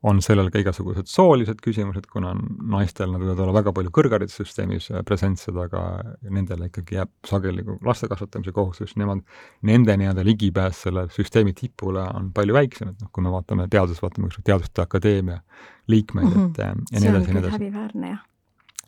[0.03, 2.33] on sellel ka igasugused soolised küsimused, kuna
[2.73, 5.83] naistel nad võivad olla väga palju kõrgharidussüsteemis äh, presentsed, aga
[6.25, 9.21] nendele ikkagi jääb sageli laste kasvatamise kohustus, nemad,
[9.69, 14.01] nende nii-öelda ligipääs selle süsteemi tipule on palju väiksem, et noh, kui me vaatame teadus,
[14.01, 15.41] vaatame ükskord Teaduste Akadeemia
[15.93, 16.51] liikmeid mm, -hmm.
[16.51, 17.59] et äh, ja nii edasi, nii edasi.
[17.59, 18.25] häbiväärne, jah.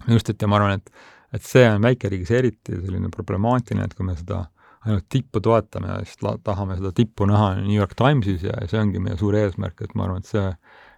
[0.08, 0.90] just, et ja ma arvan, et,
[1.32, 4.46] et see on väikeriigis eriti selline problemaatiline, et kui me seda
[4.86, 8.80] ainult tippu toetame ja siis tahame seda tippu näha New York Timesis ja, ja see
[8.80, 10.48] ongi meie suur eesmärk, et ma arvan, et see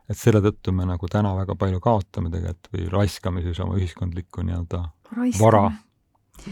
[0.08, 4.44] et selle tõttu me nagu täna väga palju kaotame tegelikult või raiskame siis oma ühiskondlikku
[4.44, 4.82] nii-öelda
[5.40, 5.68] vara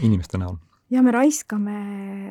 [0.01, 0.57] inimeste näol.
[0.89, 1.77] ja me raiskame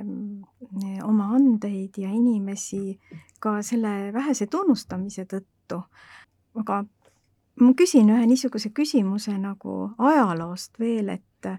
[0.02, 2.98] mm, oma andeid ja inimesi
[3.40, 5.82] ka selle vähese tunnustamise tõttu.
[6.58, 6.82] aga
[7.60, 11.50] ma küsin ühe niisuguse küsimuse nagu ajaloost veel, et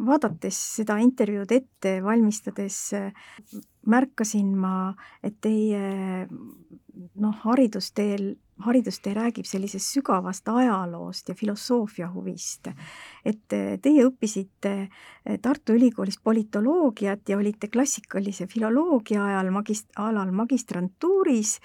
[0.00, 2.78] vaadates seda intervjuud ette valmistades,
[3.86, 6.28] märkasin ma, et teie
[7.14, 12.68] noh, haridusteel haridustee räägib sellisest sügavast ajaloost ja filosoofia huvist.
[13.24, 20.32] et eh, teie õppisite eh, Tartu Ülikoolis politoloogiat ja olite klassikalise filoloogia ajal magist-, alal
[20.32, 21.58] magistrantuuris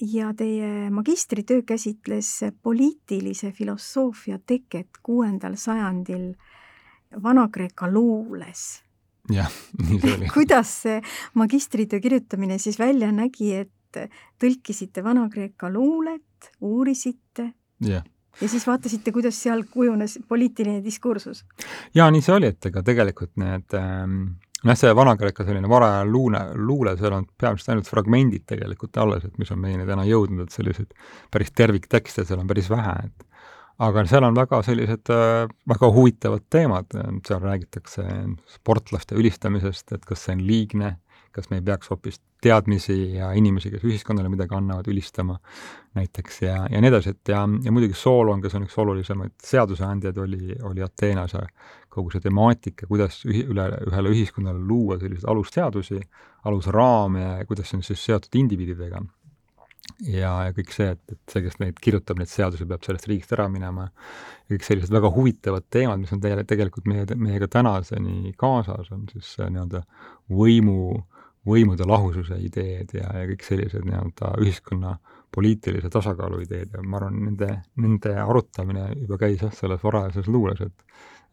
[0.00, 6.34] ja teie magistritöö käsitles poliitilise filosoofia teket kuuendal sajandil
[7.22, 8.82] Vana-Kreeka luules
[9.32, 11.00] jah, nii see oli kuidas see
[11.34, 13.72] magistritöö kirjutamine siis välja nägi, et
[14.40, 17.50] tõlkisite Vana-Kreeka luulet uurisite
[17.84, 18.04] jah
[18.40, 21.44] ja siis vaatasite, kuidas seal kujunes poliitiline diskursus?
[21.94, 24.18] jaa, nii see oli, et ega tegelikult need ähm,
[24.66, 29.38] noh, see Vana-Kreeka selline varaja luule, luule, seal on peamiselt ainult fragmendid tegelikult alles, et
[29.40, 30.92] mis on meieni täna jõudnud, et selliseid
[31.32, 33.26] päris terviktekste seal on päris vähe, et
[33.86, 36.92] aga seal on väga sellised äh, väga huvitavad teemad,
[37.28, 38.04] seal räägitakse
[38.56, 40.96] sportlaste ülistamisest, et kas see on liigne
[41.36, 45.38] kas me ei peaks hoopis teadmisi ja inimesi, kes ühiskonnale midagi annavad, ülistama
[45.96, 50.20] näiteks ja, ja nii edasi, et ja, ja muidugi Solon, kes on üks olulisemaid seaduseandjaid,
[50.22, 51.36] oli, oli Ateenas
[51.96, 56.00] kogu see temaatika, kuidas ühi-, üle, ühele ühiskonnale luua selliseid alusseadusi,
[56.48, 59.00] alusraame ja kuidas see on siis seotud indiviididega.
[60.10, 63.32] ja, ja kõik see, et, et see, kes neid kirjutab, neid seadusi, peab sellest riigist
[63.32, 63.88] ära minema,
[64.50, 69.86] kõik sellised väga huvitavad teemad, mis on tegelikult meie, meiega tänaseni kaasas, on siis nii-öelda
[70.28, 71.15] võimu äh,
[71.46, 74.96] võimude lahususe ideed ja, ja kõik sellised nii-öelda ühiskonna
[75.34, 77.50] poliitilise tasakaalu ideed ja ma arvan, nende,
[77.82, 80.86] nende arutamine juba käis jah, selles varajases luules, et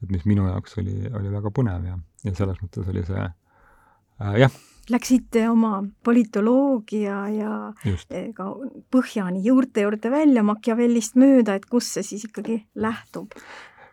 [0.04, 1.98] et mis minu jaoks oli, oli väga põnev ja,
[2.28, 4.62] ja selles mõttes oli see äh, jah.
[4.92, 7.52] Läksite oma politoloogia ja
[7.88, 8.10] Just.
[8.36, 8.50] ka
[8.92, 13.32] põhjani, juurte juurde välja Machiavellist mööda, et kust see siis ikkagi lähtub?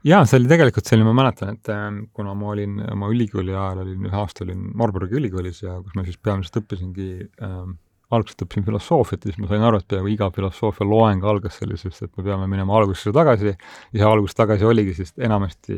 [0.06, 1.86] Jaa, see oli tegelikult selline, ma mäletan, et äh,
[2.16, 6.06] kuna ma olin oma ülikooli ajal, olin ühe aasta olin Marburgi ülikoolis ja kus ma
[6.06, 7.12] siis peamiselt õppisingi
[7.44, 7.62] äh,,
[8.10, 12.02] algselt õppisin filosoofiat ja siis ma sain aru, et peaaegu iga filosoofia loeng algas sellisest,
[12.06, 13.54] et me peame minema algusesse tagasi ja
[13.92, 15.76] see algus tagasi oligi siis enamasti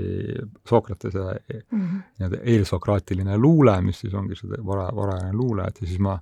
[0.68, 2.02] Sokratese mm -hmm.
[2.18, 6.16] nii-öelda eelsokraatiline luule, mis siis ongi see vara, varajane luule, et ja siis ma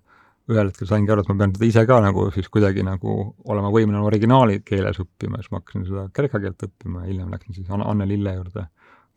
[0.54, 3.16] ühel hetkel saingi aru, et ma pean seda ise ka nagu siis kuidagi nagu
[3.52, 7.56] olema võimeline originaali keeles õppima, siis ma hakkasin seda kreeka keelt õppima ja hiljem läksin
[7.58, 8.66] siis Anne Lille juurde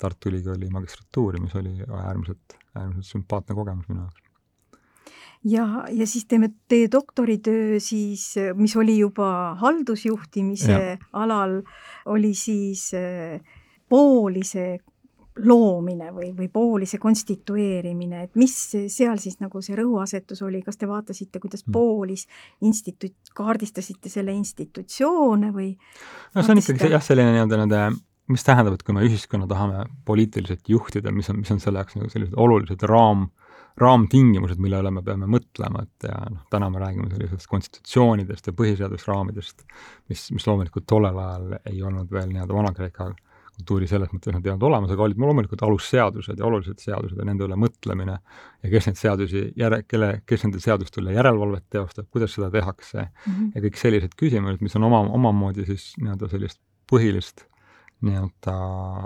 [0.01, 4.21] Tartu Ülikooli magistratuuri, mis oli äärmiselt, äärmiselt sümpaatne kogemus minu jaoks.
[5.43, 10.97] ja, ja siis teeme teie doktoritöö siis, mis oli juba haldusjuhtimise ja.
[11.13, 11.61] alal,
[12.05, 13.39] oli siis eh,
[13.89, 14.79] poolise
[15.41, 18.53] loomine või, või poolise konstitueerimine, et mis
[18.91, 21.73] seal siis nagu see rõhuasetus oli, kas te vaatasite, kuidas hmm.
[21.73, 22.27] poolis
[22.61, 25.71] instituut, kaardistasite selle institutsioone või?
[26.35, 27.81] no see on ikkagi jah, selline nii-öelda nende,
[28.33, 31.97] mis tähendab, et kui me ühiskonna tahame poliitiliselt juhtida, mis on, mis on selle jaoks
[31.97, 33.27] nagu sellised olulised raam,
[33.81, 38.57] raamtingimused, mille üle me peame mõtlema, et ja noh, täna me räägime sellisest konstitutsioonidest ja
[38.57, 39.65] põhiseadusraamidest,
[40.13, 43.09] mis, mis loomulikult tollel ajal ei olnud veel nii-öelda Vana-Kreeka
[43.53, 47.27] kultuuri selles mõttes nad ei olnud olemas, aga olid loomulikult alusseadused ja olulised seadused ja
[47.27, 52.09] nende üle mõtlemine ja kes neid seadusi järe-, kelle, kes nende seaduste üle järelevalvet teostab,
[52.13, 53.51] kuidas seda tehakse mm -hmm.
[53.55, 56.61] ja kõik sellised küsimused, mis on oma, omamoodi siis nii-öelda sellist
[56.91, 57.45] põhilist
[58.03, 58.55] nii-öelda,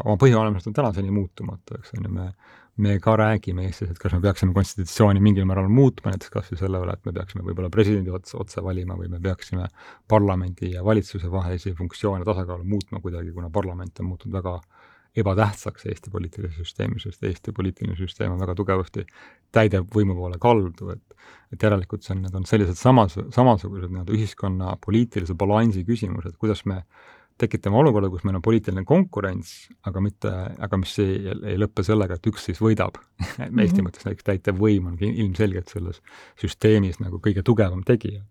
[0.05, 2.31] oma põhiolemusest on tänaseni muutumatu, eks on ju, me
[2.77, 6.59] me ka räägime Eestis, et kas me peaksime konstitutsiooni mingil määral muutma, näiteks kas või
[6.61, 9.65] selle üle, et me peaksime võib-olla presidendi otse, otse valima või me peaksime
[10.07, 14.59] parlamendi ja valitsuse vahelisi funktsioone tasakaalu muutma kuidagi, kuna parlament on muutunud väga
[15.17, 19.05] ebatähtsaks Eesti poliitilises süsteemis, sest Eesti poliitiline süsteem on väga tugevasti
[19.55, 21.03] täidevvõimu poole kaldu, et
[21.53, 26.65] et järelikult see on, need on sellised samas, samasugused nii-öelda ühiskonna poliitilise balansi küsimused, kuidas
[26.67, 26.81] me
[27.37, 29.51] tekitame olukorda, kus meil on poliitiline konkurents,
[29.87, 30.31] aga mitte,
[30.63, 31.17] aga mis ei,
[31.51, 33.85] ei lõppe sellega, et üks siis võidab Eesti mm -hmm.
[33.87, 36.01] mõttes näiteks täitevvõim on ilmselgelt selles
[36.41, 38.23] süsteemis nagu kõige tugevam tegija.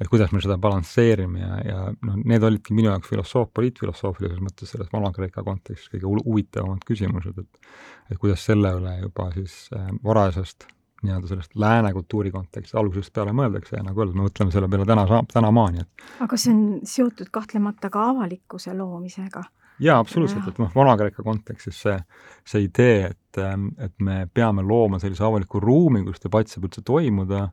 [0.00, 4.70] et kuidas me seda balansseerime ja, ja noh, need olidki minu jaoks filosoof, poliitfilosoofilises mõttes
[4.70, 7.70] selles Vana-Kreeka kontekstis kõige huvitavamad küsimused, et
[8.10, 10.66] et kuidas selle üle juba siis äh, varasest
[11.06, 14.88] nii-öelda sellest lääne kultuuri kontekstis algusest peale mõeldakse ja nagu öeldud, me mõtleme selle peale
[14.88, 19.44] täna, tänamaani, et aga see on seotud kahtlemata ka avalikkuse loomisega?
[19.82, 21.96] jaa, absoluutselt, et noh, Vana-Kreeka kontekstis see,
[22.48, 23.40] see idee, et,
[23.84, 27.48] et me peame looma sellise avaliku ruumi, kus debatt saab üldse toimuda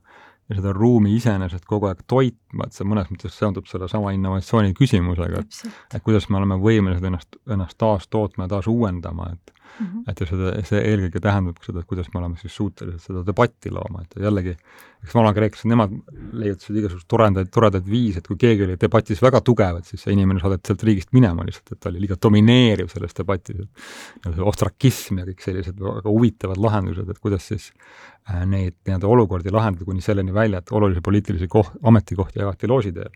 [0.54, 5.42] ja seda ruumi iseenesest kogu aeg toitma, et see mõnes mõttes seondub sellesama innovatsiooni küsimusega,
[5.44, 9.86] et et kuidas me oleme võimelised ennast, ennast taas tootma ja taas uuendama, et mm.
[9.86, 10.04] -hmm.
[10.12, 13.72] et ja seda, see eelkõige tähendab seda, et kuidas me oleme siis suutelised seda debatti
[13.74, 14.56] looma, et jällegi,
[15.04, 15.94] eks vanakreeklased, nemad
[16.40, 20.16] leiutasid igasuguseid toredaid, toredaid viise, et kui keegi oli debatis väga tugev, et siis see
[20.16, 23.66] inimene saadeti sealt riigist minema lihtsalt, et ta oli liiga domineeriv selles debatis,
[24.54, 29.88] ostrakism ja kõik sellised väga huvitavad lahendused, et kuidas siis äh, neid nii-öelda olukordi lahendada
[29.90, 33.12] kuni selleni välja, et olulisi poliitilisi koht, ametikohti jagati loosi teel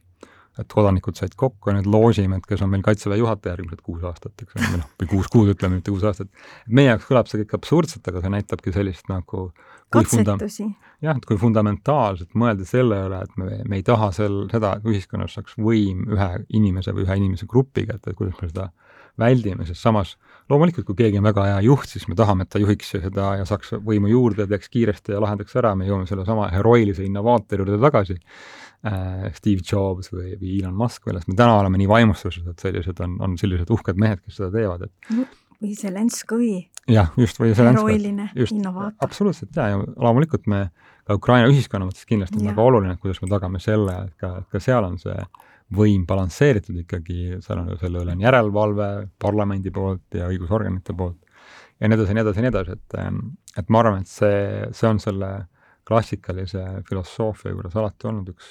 [0.62, 4.34] et kodanikud said kokku ja need loosimed, kes on meil Kaitseväe juhataja järgmised kuus aastat,
[4.41, 6.30] eks ole, või noh, või kuus kuud, ütleme, mitte kuus aastat.
[6.68, 9.47] meie jaoks kõlab see kõik absurdselt, aga see näitabki sellist nagu
[9.93, 10.68] katsetusi.
[11.05, 14.89] jah, et kui fundamentaalselt mõelda selle üle, et me, me ei taha sel, seda, et
[14.89, 18.72] ühiskonnas saaks võim ühe inimese või ühe inimese grupi kätte, et kuidas me seda
[19.18, 20.16] väldime, sest samas
[20.52, 23.48] loomulikult, kui keegi on väga hea juht, siis me tahame, et ta juhiks seda ja
[23.48, 28.18] saaks võimu juurde, teeks kiiresti ja lahendaks ära, me jõuame sellesama heroilise innovaatori juurde tagasi
[28.18, 33.04] äh,, Steve Jobs või, või Elon Musk, millest me täna oleme nii vaimustuses, et sellised
[33.04, 36.52] on, on sellised uhked mehed, kes seda teevad, et või Zelenskõi.
[36.91, 37.98] jah, just, või Zelenskõi.
[37.98, 38.98] heroiline innovaator.
[39.06, 40.68] absoluutselt, jaa, ja loomulikult me
[41.08, 44.38] ka Ukraina ühiskonna mõttes kindlasti on väga oluline, et kuidas me tagame selle, et ka,
[44.41, 45.16] et ka seal on see
[45.76, 48.88] võim balansseeritud ikkagi, seal on, selle üle on järelevalve
[49.20, 51.20] parlamendi poolt ja õigusorganite poolt
[51.80, 52.97] ja nii edasi, nii edasi, nii edasi, et
[53.57, 55.32] et ma arvan, et see, see on selle
[55.88, 58.49] klassikalise filosoofia juures alati olnud üks,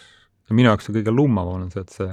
[0.50, 2.10] minu jaoks see kõige lummavam on see, et see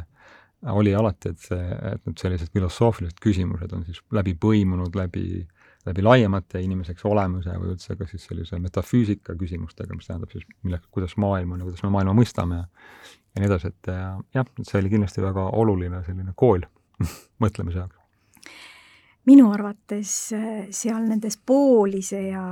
[0.73, 5.43] oli alati, et see, et need sellised filosoofilised küsimused on siis läbi põimunud läbi
[5.83, 10.87] läbi laiemate inimeseks olemuse või üldse ka siis sellise metafüüsika küsimustega, mis tähendab siis milleks,
[10.95, 12.61] kuidas maailm on ja kuidas me maailma mõistame.
[12.61, 12.67] ja
[13.33, 16.65] ja nii edasi, et jah, et see oli kindlasti väga oluline selline kool
[17.43, 18.03] mõtlemise jaoks
[19.25, 22.43] minu arvates äh, seal nendes poolise ja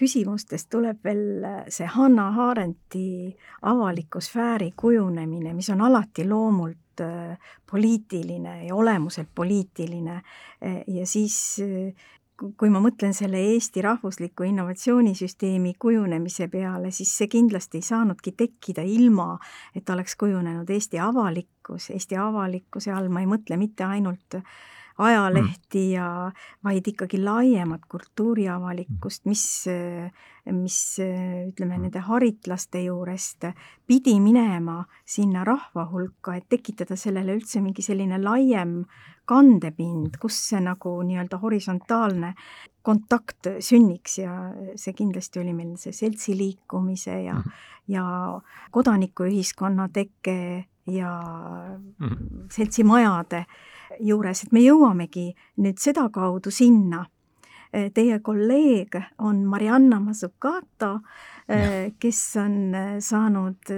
[0.00, 3.34] küsimustes tuleb veel äh, see Hanna Arendti
[3.68, 7.36] avaliku sfääri kujunemine, mis on alati loomult äh,
[7.70, 10.22] poliitiline ja olemuselt poliitiline
[10.86, 11.58] ja siis
[12.36, 18.84] kui ma mõtlen selle Eesti rahvusliku innovatsioonisüsteemi kujunemise peale, siis see kindlasti ei saanudki tekkida
[18.84, 19.34] ilma,
[19.74, 24.40] et oleks kujunenud Eesti avalikkus, Eesti avalikkuse all ma ei mõtle mitte ainult
[24.98, 25.92] ajalehti mm.
[25.92, 26.32] ja
[26.64, 29.44] vaid ikkagi laiemat kultuuriavalikkust, mis,
[30.52, 31.82] mis ütleme, mm.
[31.88, 33.50] nende haritlaste juurest
[33.86, 38.80] pidi minema sinna rahva hulka, et tekitada sellele üldse mingi selline laiem
[39.26, 42.32] kandepind, kus see nagu nii-öelda horisontaalne
[42.86, 44.34] kontakt sünniks ja
[44.78, 47.52] see kindlasti oli meil see seltsiliikumise ja mm, -hmm.
[47.88, 48.04] ja
[48.70, 51.10] kodanikuühiskonna teke ja
[51.98, 52.46] mm -hmm.
[52.52, 53.44] seltsimajade
[54.00, 57.06] juures, et me jõuamegi nüüd sedakaudu sinna.
[57.94, 61.00] Teie kolleeg on Marianna Mazzucato,
[61.98, 63.72] kes on saanud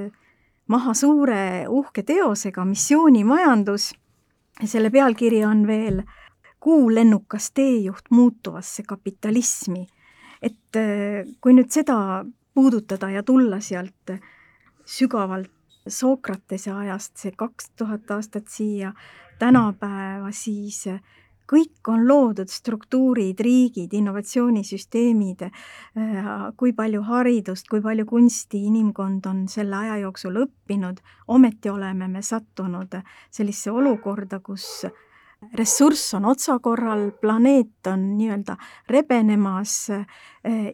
[0.69, 3.95] maha suure uhke teosega Missioonimajandus
[4.67, 6.03] selle pealkiri on veel
[6.59, 9.87] Kuu lennukas teejuht muutuvasse kapitalismi.
[10.43, 14.11] et äh, kui nüüd seda puudutada ja tulla sealt
[14.87, 15.51] sügavalt
[15.89, 18.93] Sokratese ajast, see kaks tuhat aastat siia
[19.39, 20.85] tänapäeva, siis
[21.49, 29.47] kõik on loodud, struktuurid, riigid, innovatsioonisüsteemid, äh, kui palju haridust, kui palju kunsti inimkond on
[29.49, 34.87] selle aja jooksul õppinud, ometi oleme me sattunud sellisesse olukorda, kus
[35.55, 38.57] ressurss on otsakorral, planeet on nii-öelda
[38.91, 40.07] rebenemas äh,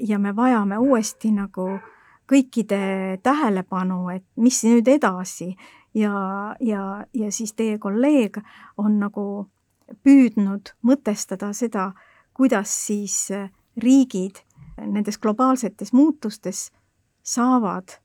[0.01, 1.69] ja me vajame uuesti nagu
[2.31, 5.55] kõikide tähelepanu, et mis nüüd edasi.
[5.95, 8.41] Ja, ja, ja siis teie kolleeg
[8.81, 9.47] on nagu
[10.03, 11.93] püüdnud mõtestada seda,
[12.35, 14.41] kuidas siis äh, riigid
[14.81, 16.71] nendes globaalsetes muutustes
[17.23, 17.99] saavad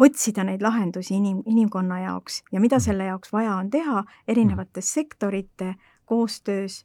[0.00, 5.74] otsida neid lahendusi inim, inimkonna jaoks ja mida selle jaoks vaja on teha erinevates sektorite
[6.04, 6.84] koostöös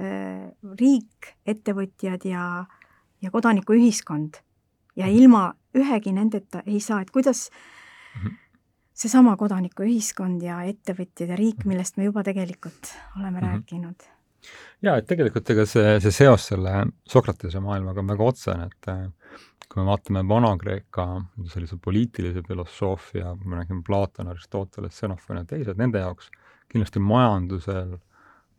[0.00, 0.50] äh,,
[0.80, 2.66] riik, ettevõtjad ja,
[3.22, 4.42] ja kodanikuühiskond.
[4.96, 8.49] ja ilma ühegi nendeta ei saa, et kuidas mm -hmm
[9.00, 13.46] seesama kodanikuühiskond ja ettevõtjad ja riik, millest me juba tegelikult oleme mm -hmm.
[13.48, 14.08] rääkinud.
[14.82, 19.08] jaa, et tegelikult ega see, see seos selle Sokratese maailmaga on väga otsene, et äh,
[19.68, 21.06] kui me vaatame Vana-Kreeka
[21.52, 26.30] sellise poliitilise filosoofia, kui me räägime Platon, Aristoteles, Xenofon ja teised, nende jaoks
[26.72, 27.98] kindlasti majandusel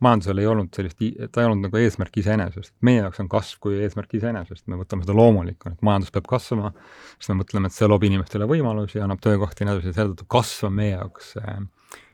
[0.02, 0.98] majandusel ei olnud sellist,
[1.32, 2.74] ta ei olnud nagu eesmärk iseenesest.
[2.86, 6.72] meie jaoks on kasv kui eesmärk iseenesest, me võtame seda loomulikuna, et majandus peab kasvama,
[7.18, 10.28] siis me mõtleme, et see loob inimestele võimalusi, annab töökohti ja nii edasi, selle tõttu
[10.36, 11.60] kasv on meie jaoks äh,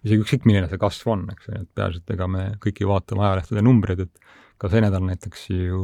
[0.04, 2.90] isegi ükskõik, milline see kasv on, eks ju, et peaasi, et ega me kõik ei
[2.90, 4.28] vaata oma ajalehtede numbreid, et
[4.58, 5.80] ka see nädal näiteks ju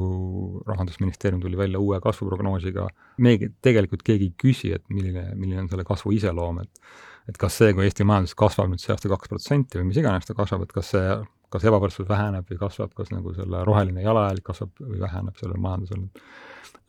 [0.67, 2.89] Rahandusministeerium tuli välja uue kasvuprognoosiga,
[3.23, 6.87] me tegelikult keegi ei küsi, et milline, milline on selle kasvu iseloom, et
[7.25, 10.27] et kas see, kui Eesti majandus kasvab nüüd see aasta kaks protsenti või mis iganes
[10.29, 11.05] ta kasvab, et kas see
[11.53, 16.05] kas ebavõrdsus väheneb või kasvab, kas nagu selle roheline jalajälg kasvab või väheneb sellel majandusel.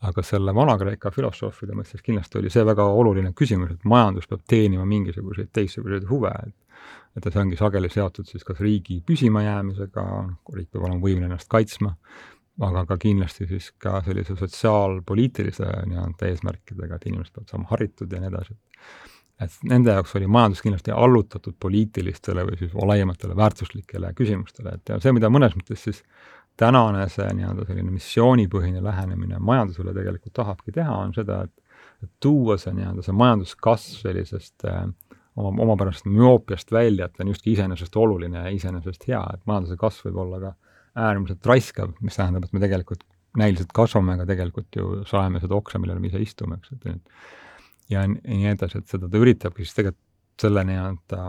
[0.06, 4.84] aga selle Vana-Kreeka filosoofide mõttes kindlasti oli see väga oluline küsimus, et majandus peab teenima
[4.84, 6.54] mingisuguseid teistsuguseid huve, et
[7.16, 10.02] et see ongi sageli seotud siis kas riigi püsimajäämisega,
[10.52, 11.94] riik peab olema võimeline ennast kaitsma,
[12.60, 18.20] aga ka kindlasti siis ka sellise sotsiaalpoliitilise nii-öelda eesmärkidega, et inimesed peavad saama haritud ja
[18.20, 18.58] nii edasi
[19.42, 25.00] et nende jaoks oli majandus kindlasti allutatud poliitilistele või siis laiematele väärtuslikele küsimustele, et ja
[25.02, 26.02] see, mida mõnes mõttes siis
[26.56, 31.62] tänane see nii-öelda selline missioonipõhine lähenemine majandusele tegelikult tahabki teha, on seda, et
[32.04, 34.82] et tuua see nii-öelda see majanduskasv sellisest äh,
[35.36, 39.78] oma, omapärasest müoopiast välja, et ta on justkui iseenesest oluline ja iseenesest hea, et majanduse
[39.80, 40.52] kasv võib olla ka
[41.06, 43.04] äärmiselt raiskav, mis tähendab, et me tegelikult
[43.36, 47.02] näiliselt kasvame, aga tegelikult ju saeme seda oksa, millel me ise istume, eks, et
[47.92, 50.02] ja nii edasi, et seda ta üritabki siis tegelikult
[50.42, 51.20] selle nii-öelda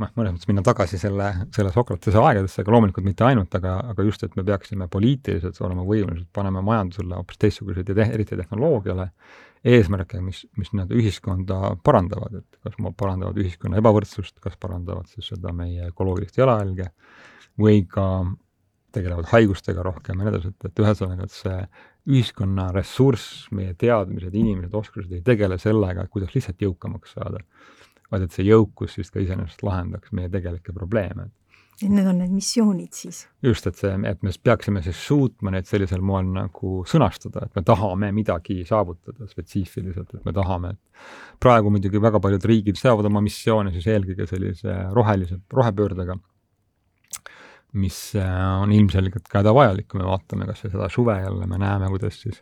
[0.00, 4.06] noh, mõnes mõttes minna tagasi selle, selle Sokratese aegadesse, aga loomulikult mitte ainult, aga, aga
[4.06, 9.10] just, et me peaksime poliitiliselt olema võimelised panema majandusele hoopis teistsuguseid ja te, eriti tehnoloogiale
[9.70, 15.52] eesmärke, mis, mis nii-öelda ühiskonda parandavad, et kas parandavad ühiskonna ebavõrdsust, kas parandavad siis seda
[15.56, 16.88] meie ökoloogilist jalajälge
[17.60, 18.06] või ka
[18.94, 21.56] tegelevad haigustega rohkem ja nii edasi, et, et ühesõnaga, et see
[22.10, 27.42] ühiskonna ressurss, meie teadmised, inimesed, oskused ei tegele sellega, kuidas lihtsalt jõukamaks saada,
[28.10, 31.30] vaid et see jõukus siis ka iseenesest lahendaks meie tegelikke probleeme.
[31.80, 33.22] et need on need missioonid siis?
[33.42, 37.62] just, et see, et me peaksime siis suutma neid sellisel moel nagu sõnastada, et me
[37.64, 43.22] tahame midagi saavutada spetsiifiliselt, et me tahame, et praegu muidugi väga paljud riigid seavad oma
[43.24, 46.18] missioone siis eelkõige sellise rohelise, rohepöördega
[47.72, 51.58] mis äh, on ilmselgelt ka hädavajalik, kui me vaatame kas või seda suve jälle, me
[51.60, 52.40] näeme, kuidas siis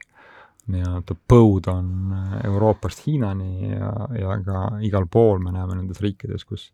[0.73, 6.47] nii-öelda põud on äh, Euroopast Hiinani ja, ja ka igal pool me näeme nendes riikides,
[6.49, 6.71] kus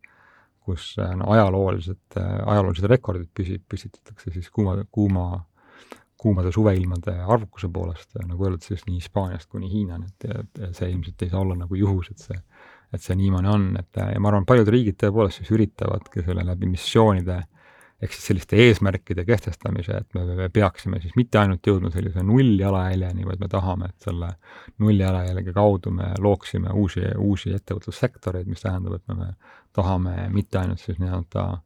[0.65, 5.27] kus äh, no ajaloolised, ajaloolised rekordid püsi-, püstitatakse siis kuuma, kuuma,
[6.21, 11.35] kuumade suveilmade arvukuse poolest, nagu öeldud, siis nii Hispaaniast kuni Hiinani, et see ilmselt ei
[11.35, 12.39] saa olla nagu juhus, et see,
[12.97, 16.71] et see niimoodi on, et ja ma arvan, paljud riigid tõepoolest siis üritavadki selle läbi
[16.71, 17.43] missioonide
[18.05, 23.27] ehk siis selliste eesmärkide kehtestamise, et me, me peaksime siis mitte ainult jõudma sellise nulljalajäljeni,
[23.29, 24.31] vaid me tahame, et selle
[24.85, 30.85] nulljalajälje kaudu me looksime uusi, uusi ettevõtlussektoreid, mis tähendab, et me, me tahame mitte ainult
[30.85, 31.63] siis nii-öelda äh,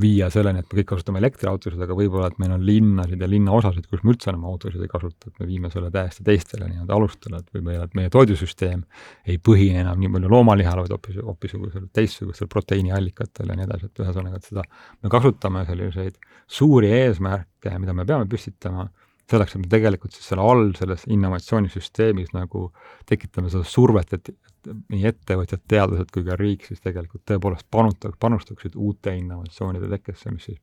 [0.00, 3.86] viia selleni, et me kõik kasutame elektriautosid, aga võib-olla, et meil on linnasid ja linnaosasid,
[3.90, 7.38] kus me üldse enam autosid ei kasuta, et me viime selle täiesti teistele nii-öelda alustele,
[7.38, 8.82] et või meil, et meie toidusüsteem
[9.30, 14.02] ei põhine enam nii palju loomalihal, vaid hoopis, hoopisugusel teistsugustel proteiiniallikatel ja nii edasi, et
[14.02, 14.66] ühesõnaga, et seda,
[15.04, 16.18] me kasutame selliseid
[16.58, 18.88] suuri eesmärke, mida me peame püstitama
[19.30, 22.66] selleks, et me tegelikult siis selle all, selles innovatsioonisüsteemis nagu
[23.08, 24.34] tekitame seda survet, et,
[24.70, 30.32] et nii ettevõtjad, teadlased kui ka riik siis tegelikult tõepoolest panutaks, panustaksid uute innovatsioonide tekkesse,
[30.34, 30.60] mis siis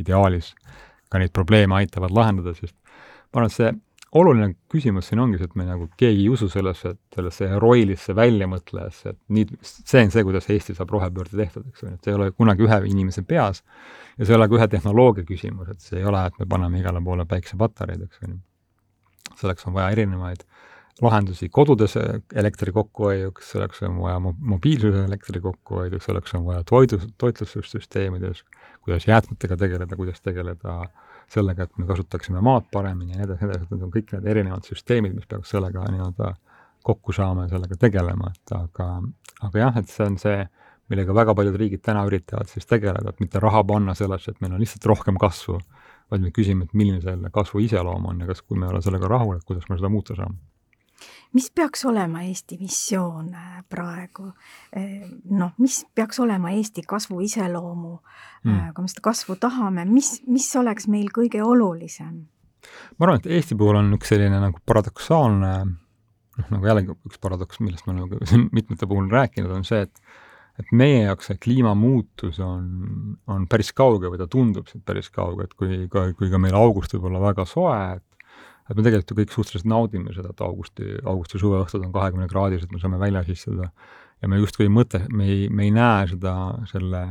[0.00, 0.54] ideaalis
[1.10, 2.76] ka neid probleeme aitavad lahendada, sest
[3.30, 3.72] ma arvan, et see
[4.18, 8.14] oluline küsimus siin ongi see, et me nagu keegi ei usu sellesse, et sellesse heroilisse
[8.18, 12.14] väljamõtlejasse, et nii, see on see, kuidas Eesti saab rohepöörde tehtud, eks ju, et see
[12.14, 13.62] ei ole kunagi ühe inimese peas
[14.16, 16.82] ja see ei ole ka ühe tehnoloogia küsimus, et see ei ole, et me paneme
[16.82, 18.34] igale poole päiksepatareid, eks ju.
[19.38, 20.42] selleks on vaja erinevaid
[21.02, 21.96] lahendusi kodudes
[22.34, 28.44] elektri kokkuhoiuks, selleks on vaja mo-, mobiilsuse elektri kokkuhoiduks, selleks on vaja toidu, toitlustussüsteemides,
[28.84, 30.82] kuidas jäätmetega tegeleda, kuidas tegeleda
[31.30, 34.14] sellega, et me kasutaksime maad paremini ja nii edasi, nii edasi, et need on kõik
[34.16, 36.34] need erinevad süsteemid, mis peaks sellega nii-öelda
[36.84, 38.88] kokku saama ja sellega tegelema, et aga,
[39.46, 40.38] aga jah, et see on see,
[40.90, 44.56] millega väga paljud riigid täna üritavad siis tegeleda, et mitte raha panna sellesse, et meil
[44.56, 45.60] on lihtsalt rohkem kasvu,
[46.10, 48.82] vaid me küsime, et milline selle kasvu iseloom on ja kas, kui me ei ole
[48.82, 50.49] sellega rahul, et kuidas me seda muuta saame
[51.36, 54.30] mis peaks olema Eesti missioon äh, praegu?
[54.76, 57.94] Äh, noh, mis peaks olema Eesti kasvu iseloomu
[58.44, 62.26] mm., kui me seda kasvu tahame, mis, mis oleks meil kõige olulisem?
[62.98, 67.60] ma arvan, et Eesti puhul on üks selline nagu paradoksaalne noh, nagu jällegi üks paradoks,
[67.64, 70.02] millest me oleme siin mitmete puhul rääkinud, on see, et
[70.60, 72.64] et meie jaoks see kliimamuutus on,
[73.32, 76.56] on päris kauge või ta tundub siit päris kauge, et kui ka, kui ka meil
[76.58, 78.04] august võib olla väga soe, et
[78.70, 82.70] et me tegelikult ju kõik suhteliselt naudime seda, et augusti, augusti suveõhtud on kahekümne kraadised,
[82.72, 83.70] me saame väljas istuda
[84.20, 86.34] ja me justkui ei mõtle, me ei, me ei näe seda,
[86.70, 87.02] selle,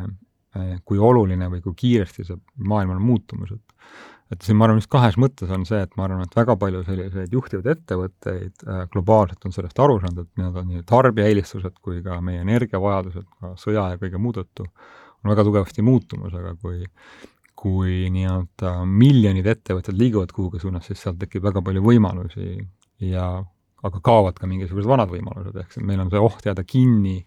[0.56, 2.40] eh, kui oluline või kui kiiresti see
[2.70, 3.78] maailm on muutumas, et
[4.30, 6.84] et siin ma arvan, just kahes mõttes on see, et ma arvan, et väga palju
[6.86, 12.04] selliseid juhtivaid ettevõtteid äh, globaalselt on sellest aru saanud, et nii-öelda nii tarbija eelistused kui
[12.06, 16.84] ka meie energiavajadused ka sõja ja kõige muu tõttu on väga tugevasti muutumas, aga kui
[17.60, 22.54] kui nii-öelda miljonid ettevõtted liiguvad kuhugi suunas, siis sealt tekib väga palju võimalusi
[23.04, 23.26] ja
[23.84, 27.18] aga kaovad ka mingisugused vanad võimalused, ehk meil on see oht jääda kinni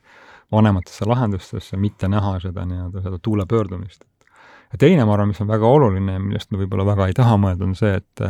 [0.52, 4.04] vanematesse lahendustesse, mitte näha seda nii-öelda, seda tuule pöördumist.
[4.72, 7.68] ja teine, ma arvan, mis on väga oluline, millest me võib-olla väga ei taha mõelda,
[7.68, 8.24] on see, et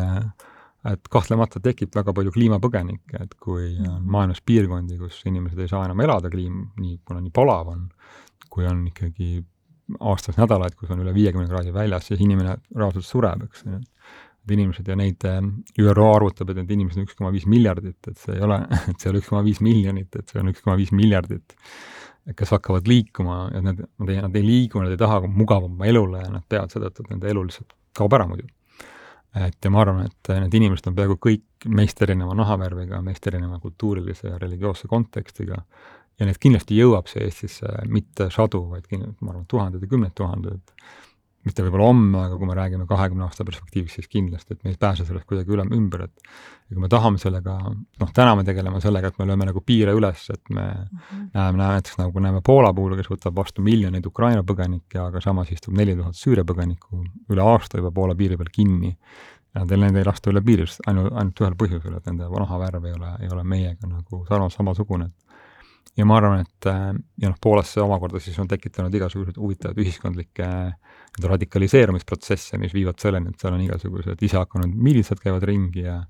[0.82, 5.84] et kahtlemata tekib väga palju kliimapõgenikke, et kui on maailmas piirkondi, kus inimesed ei saa
[5.86, 7.84] enam elada kliim-, nii, kuna nii palav on,
[8.50, 9.36] kui on ikkagi
[10.00, 13.80] aastas nädalaid, kus on üle viiekümne kraadi väljas, siis inimene reaalselt sureb, eks ju.
[14.42, 15.40] et inimesed ja neid, äh,
[15.78, 18.58] ÜRO arvutab, et need inimesed on üks koma viis miljardit, et see ei ole,
[18.90, 21.54] et see ei ole üks koma viis miljonit, et see on üks koma viis miljardit,
[22.38, 26.22] kes hakkavad liikuma ja nad, nad ei, nad ei liigu, nad ei taha mugavama elule
[26.22, 28.46] ja nad peavad seetõttu, et nende elu lihtsalt kaob ära muidu.
[29.32, 33.58] et ja ma arvan, et need inimesed on peaaegu kõik meist erineva nahavärviga, meist erineva
[33.62, 35.62] kultuurilise ja religioosse kontekstiga
[36.20, 40.14] ja neid kindlasti jõuab see Eestisse mitte sadu, vaid kindlasti, ma arvan, tuhanded ja kümned
[40.18, 40.74] tuhanded
[41.42, 44.78] mitte võib-olla homme, aga kui me räägime kahekümne aasta perspektiivist, siis kindlasti, et me ei
[44.78, 48.78] pääse sellest kuidagi üle, ümber, et ja kui me tahame sellega, noh, täna me tegeleme
[48.84, 51.24] sellega, et me lööme nagu piire üles, et me mm -hmm.
[51.34, 55.50] näeme, näeme näiteks nagu näeme Poola puhul, kes võtab vastu miljoneid Ukraina põgenikke, aga samas
[55.52, 58.96] istub neli tuhat Süüria põgenikku üle aasta juba Poola piiri peal kinni.
[59.54, 62.84] ja teil neid ei lasta üle piiri, sest ainult, ainult ühel põhjusel, et nende nahavärv
[62.84, 65.31] ei ole, ei ole meiega nagu sarnane, samasugune, et
[65.96, 66.90] ja ma arvan, et äh,
[67.20, 73.00] ja noh, Poolas see omakorda siis on tekitanud igasuguseid huvitavaid ühiskondlikke nii-öelda radikaliseerumisprotsesse, mis viivad
[73.02, 76.02] selleni, et seal on igasugused isehakanud miilitsad käivad ringi ja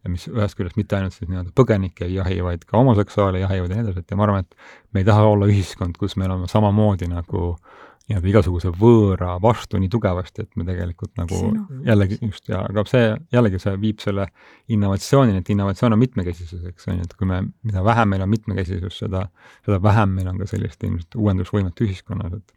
[0.00, 3.72] ja mis ühest küljest mitte ainult siis nii-öelda põgenikke ei jahi, vaid ka homoseksuaale jahivad
[3.72, 6.24] ja nii edasi, et ja ma arvan, et me ei taha olla ühiskond, kus me
[6.24, 11.82] oleme samamoodi nagu äh, nii-öelda igasuguse võõra vastu nii tugevasti, et me tegelikult nagu Sinu.
[11.86, 14.26] jällegi just, ja aga see, jällegi see viib selle
[14.74, 18.32] innovatsioonini, et innovatsioon on mitmekesisus, eks on ju, et kui me, mida vähem meil on
[18.32, 19.24] mitmekesisust, seda,
[19.66, 22.56] seda vähem meil on ka sellist ilmselt uuendusvõimet ühiskonnas, et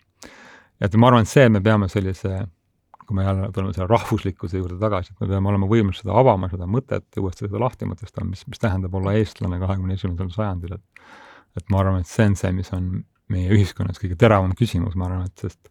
[0.84, 2.42] et ma arvan, et see, et me peame sellise
[3.08, 6.50] kui me jälle tuleme selle rahvuslikkuse juurde tagasi, et me peame olema võimelised seda avama,
[6.52, 10.78] seda mõtet ja uuesti seda lahti mõtestama, mis, mis tähendab olla eestlane kahekümne esimesel sajandil,
[10.80, 11.04] et
[11.60, 12.88] et ma arvan, et see on see, mis on
[13.32, 15.70] meie ühiskonnas kõige teravam küsimus, ma arvan, et sest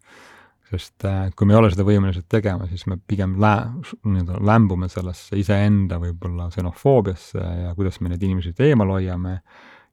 [0.72, 3.68] sest äh, kui me ei ole seda võimelised tegema, siis me pigem lä-,
[4.07, 9.34] nii-öelda lämbume sellesse iseenda võib-olla xenofoobiasse ja kuidas me neid inimesi eemal hoiame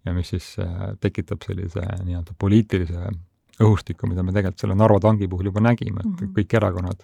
[0.05, 3.09] ja mis siis äh, tekitab sellise nii-öelda poliitilise
[3.59, 6.35] õhustiku, mida me tegelikult selle Narva tangi puhul juba nägime, et mm -hmm.
[6.37, 7.03] kõik erakonnad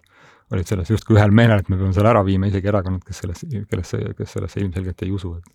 [0.53, 3.47] olid selles justkui ühel meelel, et me peame selle ära viima, isegi erakonnad, kes sellesse,
[3.69, 5.45] kellesse, kes sellesse ilmselgelt ei usu, et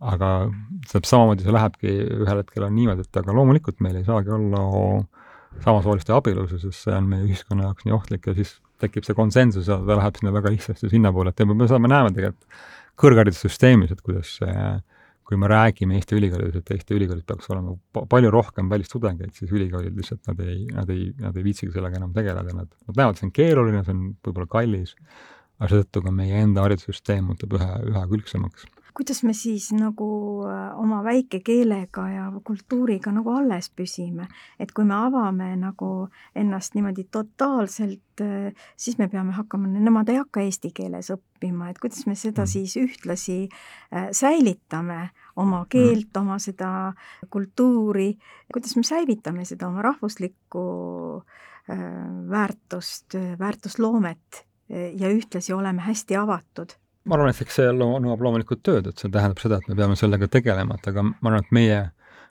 [0.00, 0.30] aga
[0.84, 1.92] täpselt samamoodi see lähebki,
[2.24, 4.62] ühel hetkel on niimoodi, et aga loomulikult meil ei saagi olla
[5.64, 9.70] samasooliste abielus, sest see on meie ühiskonna jaoks nii ohtlik ja siis tekib see konsensus
[9.70, 12.58] ja ta läheb sinna väga lihtsasti sinnapoole, et me seda me näeme tegelikult
[13.00, 14.56] kõrgharidussüsteemis, et kuidas see
[15.24, 17.72] kui me räägime Eesti ülikoolides, et Eesti ülikoolid peaks olema
[18.12, 22.12] palju rohkem välistudengeid, siis ülikoolid lihtsalt, nad ei, nad ei, nad ei viitsigi sellega enam
[22.12, 24.92] tegeleda, nad, nad näevad, see on keeruline, see on võib-olla kallis,
[25.62, 30.06] aga seetõttu ka meie enda haridussüsteem muutub ühe, ühekülgsemaks kuidas me siis nagu
[30.46, 34.28] äh, oma väikekeelega ja kultuuriga nagu alles püsime,
[34.58, 40.20] et kui me avame nagu ennast niimoodi totaalselt, äh, siis me peame hakkama, nemad ei
[40.20, 42.52] hakka eesti keeles õppima, et kuidas me seda mm.
[42.54, 45.70] siis ühtlasi äh, säilitame, oma mm.
[45.74, 46.70] keelt, oma seda
[47.30, 48.12] kultuuri,
[48.52, 50.64] kuidas me säilitame seda oma rahvuslikku
[52.28, 56.74] väärtust, väärtusloomet ja ühtlasi oleme hästi avatud
[57.04, 59.96] ma arvan, et eks see nõuab loomulikult tööd, et see tähendab seda, et me peame
[59.98, 61.80] sellega tegelema, et aga ma arvan, et meie,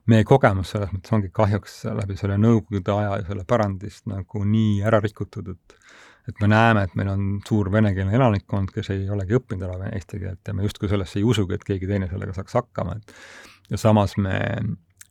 [0.09, 4.82] meie kogemus selles mõttes ongi kahjuks läbi selle Nõukogude aja ja selle pärandist nagu nii
[4.88, 5.80] ära rikutud, et
[6.24, 10.21] et me näeme, et meil on suur venekeelne elanikkond, kes ei olegi õppinud ära eesti
[10.21, 13.80] keelt ja me justkui sellesse ei usugi, et keegi teine sellega saaks hakkama, et ja
[13.82, 14.38] samas me,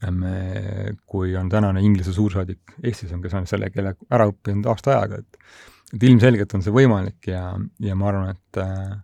[0.08, 0.36] me,
[1.04, 5.20] kui on tänane Inglise suursaadik Eestis on, kes on selle keele ära õppinud aasta ajaga,
[5.20, 5.52] et
[5.92, 7.50] et ilmselgelt on see võimalik ja,
[7.84, 8.94] ja ma arvan, et äh,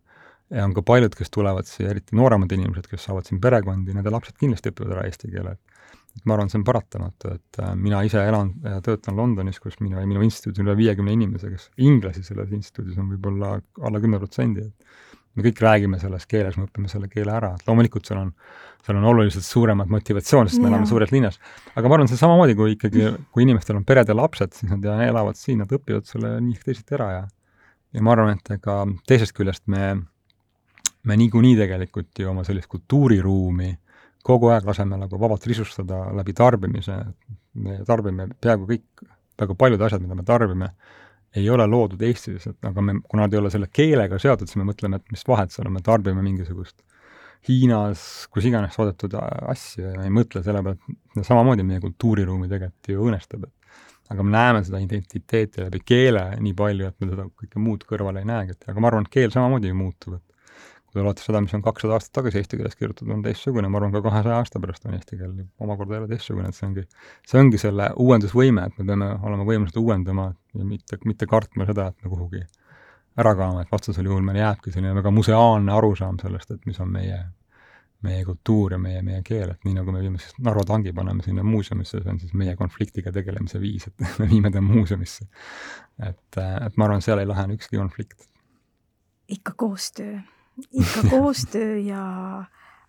[0.54, 4.12] ja on ka paljud, kes tulevad siia, eriti nooremad inimesed, kes saavad siin perekondi, nende
[4.12, 5.56] lapsed kindlasti õpivad ära eesti keele.
[6.18, 9.76] et ma arvan, see on paratamatu, et äh, mina ise elan ja töötan Londonis, kus
[9.78, 13.52] minu, minu instituudis on üle viiekümne inimese, kes inglasi selles instituudis on võib-olla
[13.86, 17.70] alla kümne protsendi, et me kõik räägime selles keeles, me õpime selle keele ära, et
[17.70, 18.32] loomulikult seal on,
[18.82, 21.38] seal on oluliselt suuremad motivatsioon, sest me elame suures linnas.
[21.76, 24.90] aga ma arvan, see samamoodi, kui ikkagi, kui inimestel on pered ja lapsed, siis nad
[25.06, 27.26] elavad siin, nad õpivad selle nii ehk teisiti ära ja
[27.94, 29.92] ja ma arvan, et ega teisest küljest me
[31.06, 33.70] me niikuinii tegelikult ju oma sellist kultuuriruumi
[34.28, 36.96] kogu aeg laseme nagu vabalt risustada läbi tarbimise,
[37.62, 39.04] me tarbime peaaegu kõik,
[39.38, 40.72] väga paljud asjad, mida me tarbime,
[41.38, 44.58] ei ole loodud Eestis, et aga me, kuna nad ei ole selle keelega seotud, siis
[44.60, 46.82] me mõtleme, et mis vahet seal on, me tarbime mingisugust
[47.46, 48.00] Hiinas,
[48.34, 53.04] kus iganes toodetud asju ja ei mõtle selle peale, et samamoodi meie kultuuriruumi tegelikult ju
[53.04, 57.62] õõnestab, et aga me näeme seda identiteeti läbi keele nii palju, et me seda kõike
[57.62, 60.27] muud kõrvale ei näegi, et aga ma arvan, et keel samamoodi muutub, et
[60.92, 63.92] kui vaadata seda, mis on kakssada aastat tagasi eesti keeles kirjutatud, on teistsugune, ma arvan,
[63.92, 66.84] ka kahesaja aasta pärast on eesti keel omakorda jälle teistsugune, et see ongi,
[67.28, 71.90] see ongi selle uuendusvõime, et me peame olema võimelised uuendama ja mitte, mitte kartma seda,
[71.92, 72.40] et me kuhugi
[73.18, 76.88] ära kaome, et vastasel juhul meil jääbki selline väga museaalne arusaam sellest, et mis on
[76.94, 77.18] meie,
[78.06, 81.26] meie kultuur ja meie, meie keel, et nii nagu me viime siis Narva tangi, paneme
[81.26, 85.28] sinna muuseumisse, see on siis meie konfliktiga tegelemise viis, et me viime ta muuseumisse.
[86.00, 88.24] et, et ma arvan, seal ei lahene ükski konflikt.
[89.28, 90.16] ikka koostöö
[90.72, 92.04] ikka koostöö ja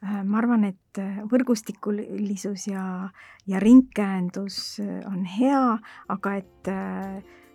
[0.03, 3.09] äh, ma arvan, et äh, võrgustikulisus ja,
[3.47, 5.77] ja ringkäendus äh, on hea,
[6.09, 6.71] aga et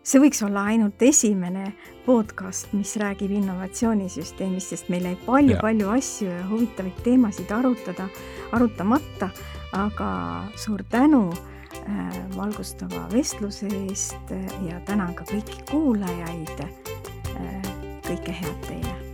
[0.05, 1.73] see võiks olla ainult esimene
[2.07, 8.09] podcast, mis räägib innovatsioonisüsteemist, sest meil jäi palju-palju asju ja huvitavaid teemasid arutada,
[8.53, 9.31] arutamata,
[9.75, 10.11] aga
[10.61, 14.37] suur tänu äh, valgustava vestluse eest
[14.69, 16.69] ja tänan ka kõiki kuulajaid.
[18.05, 19.14] kõike head teile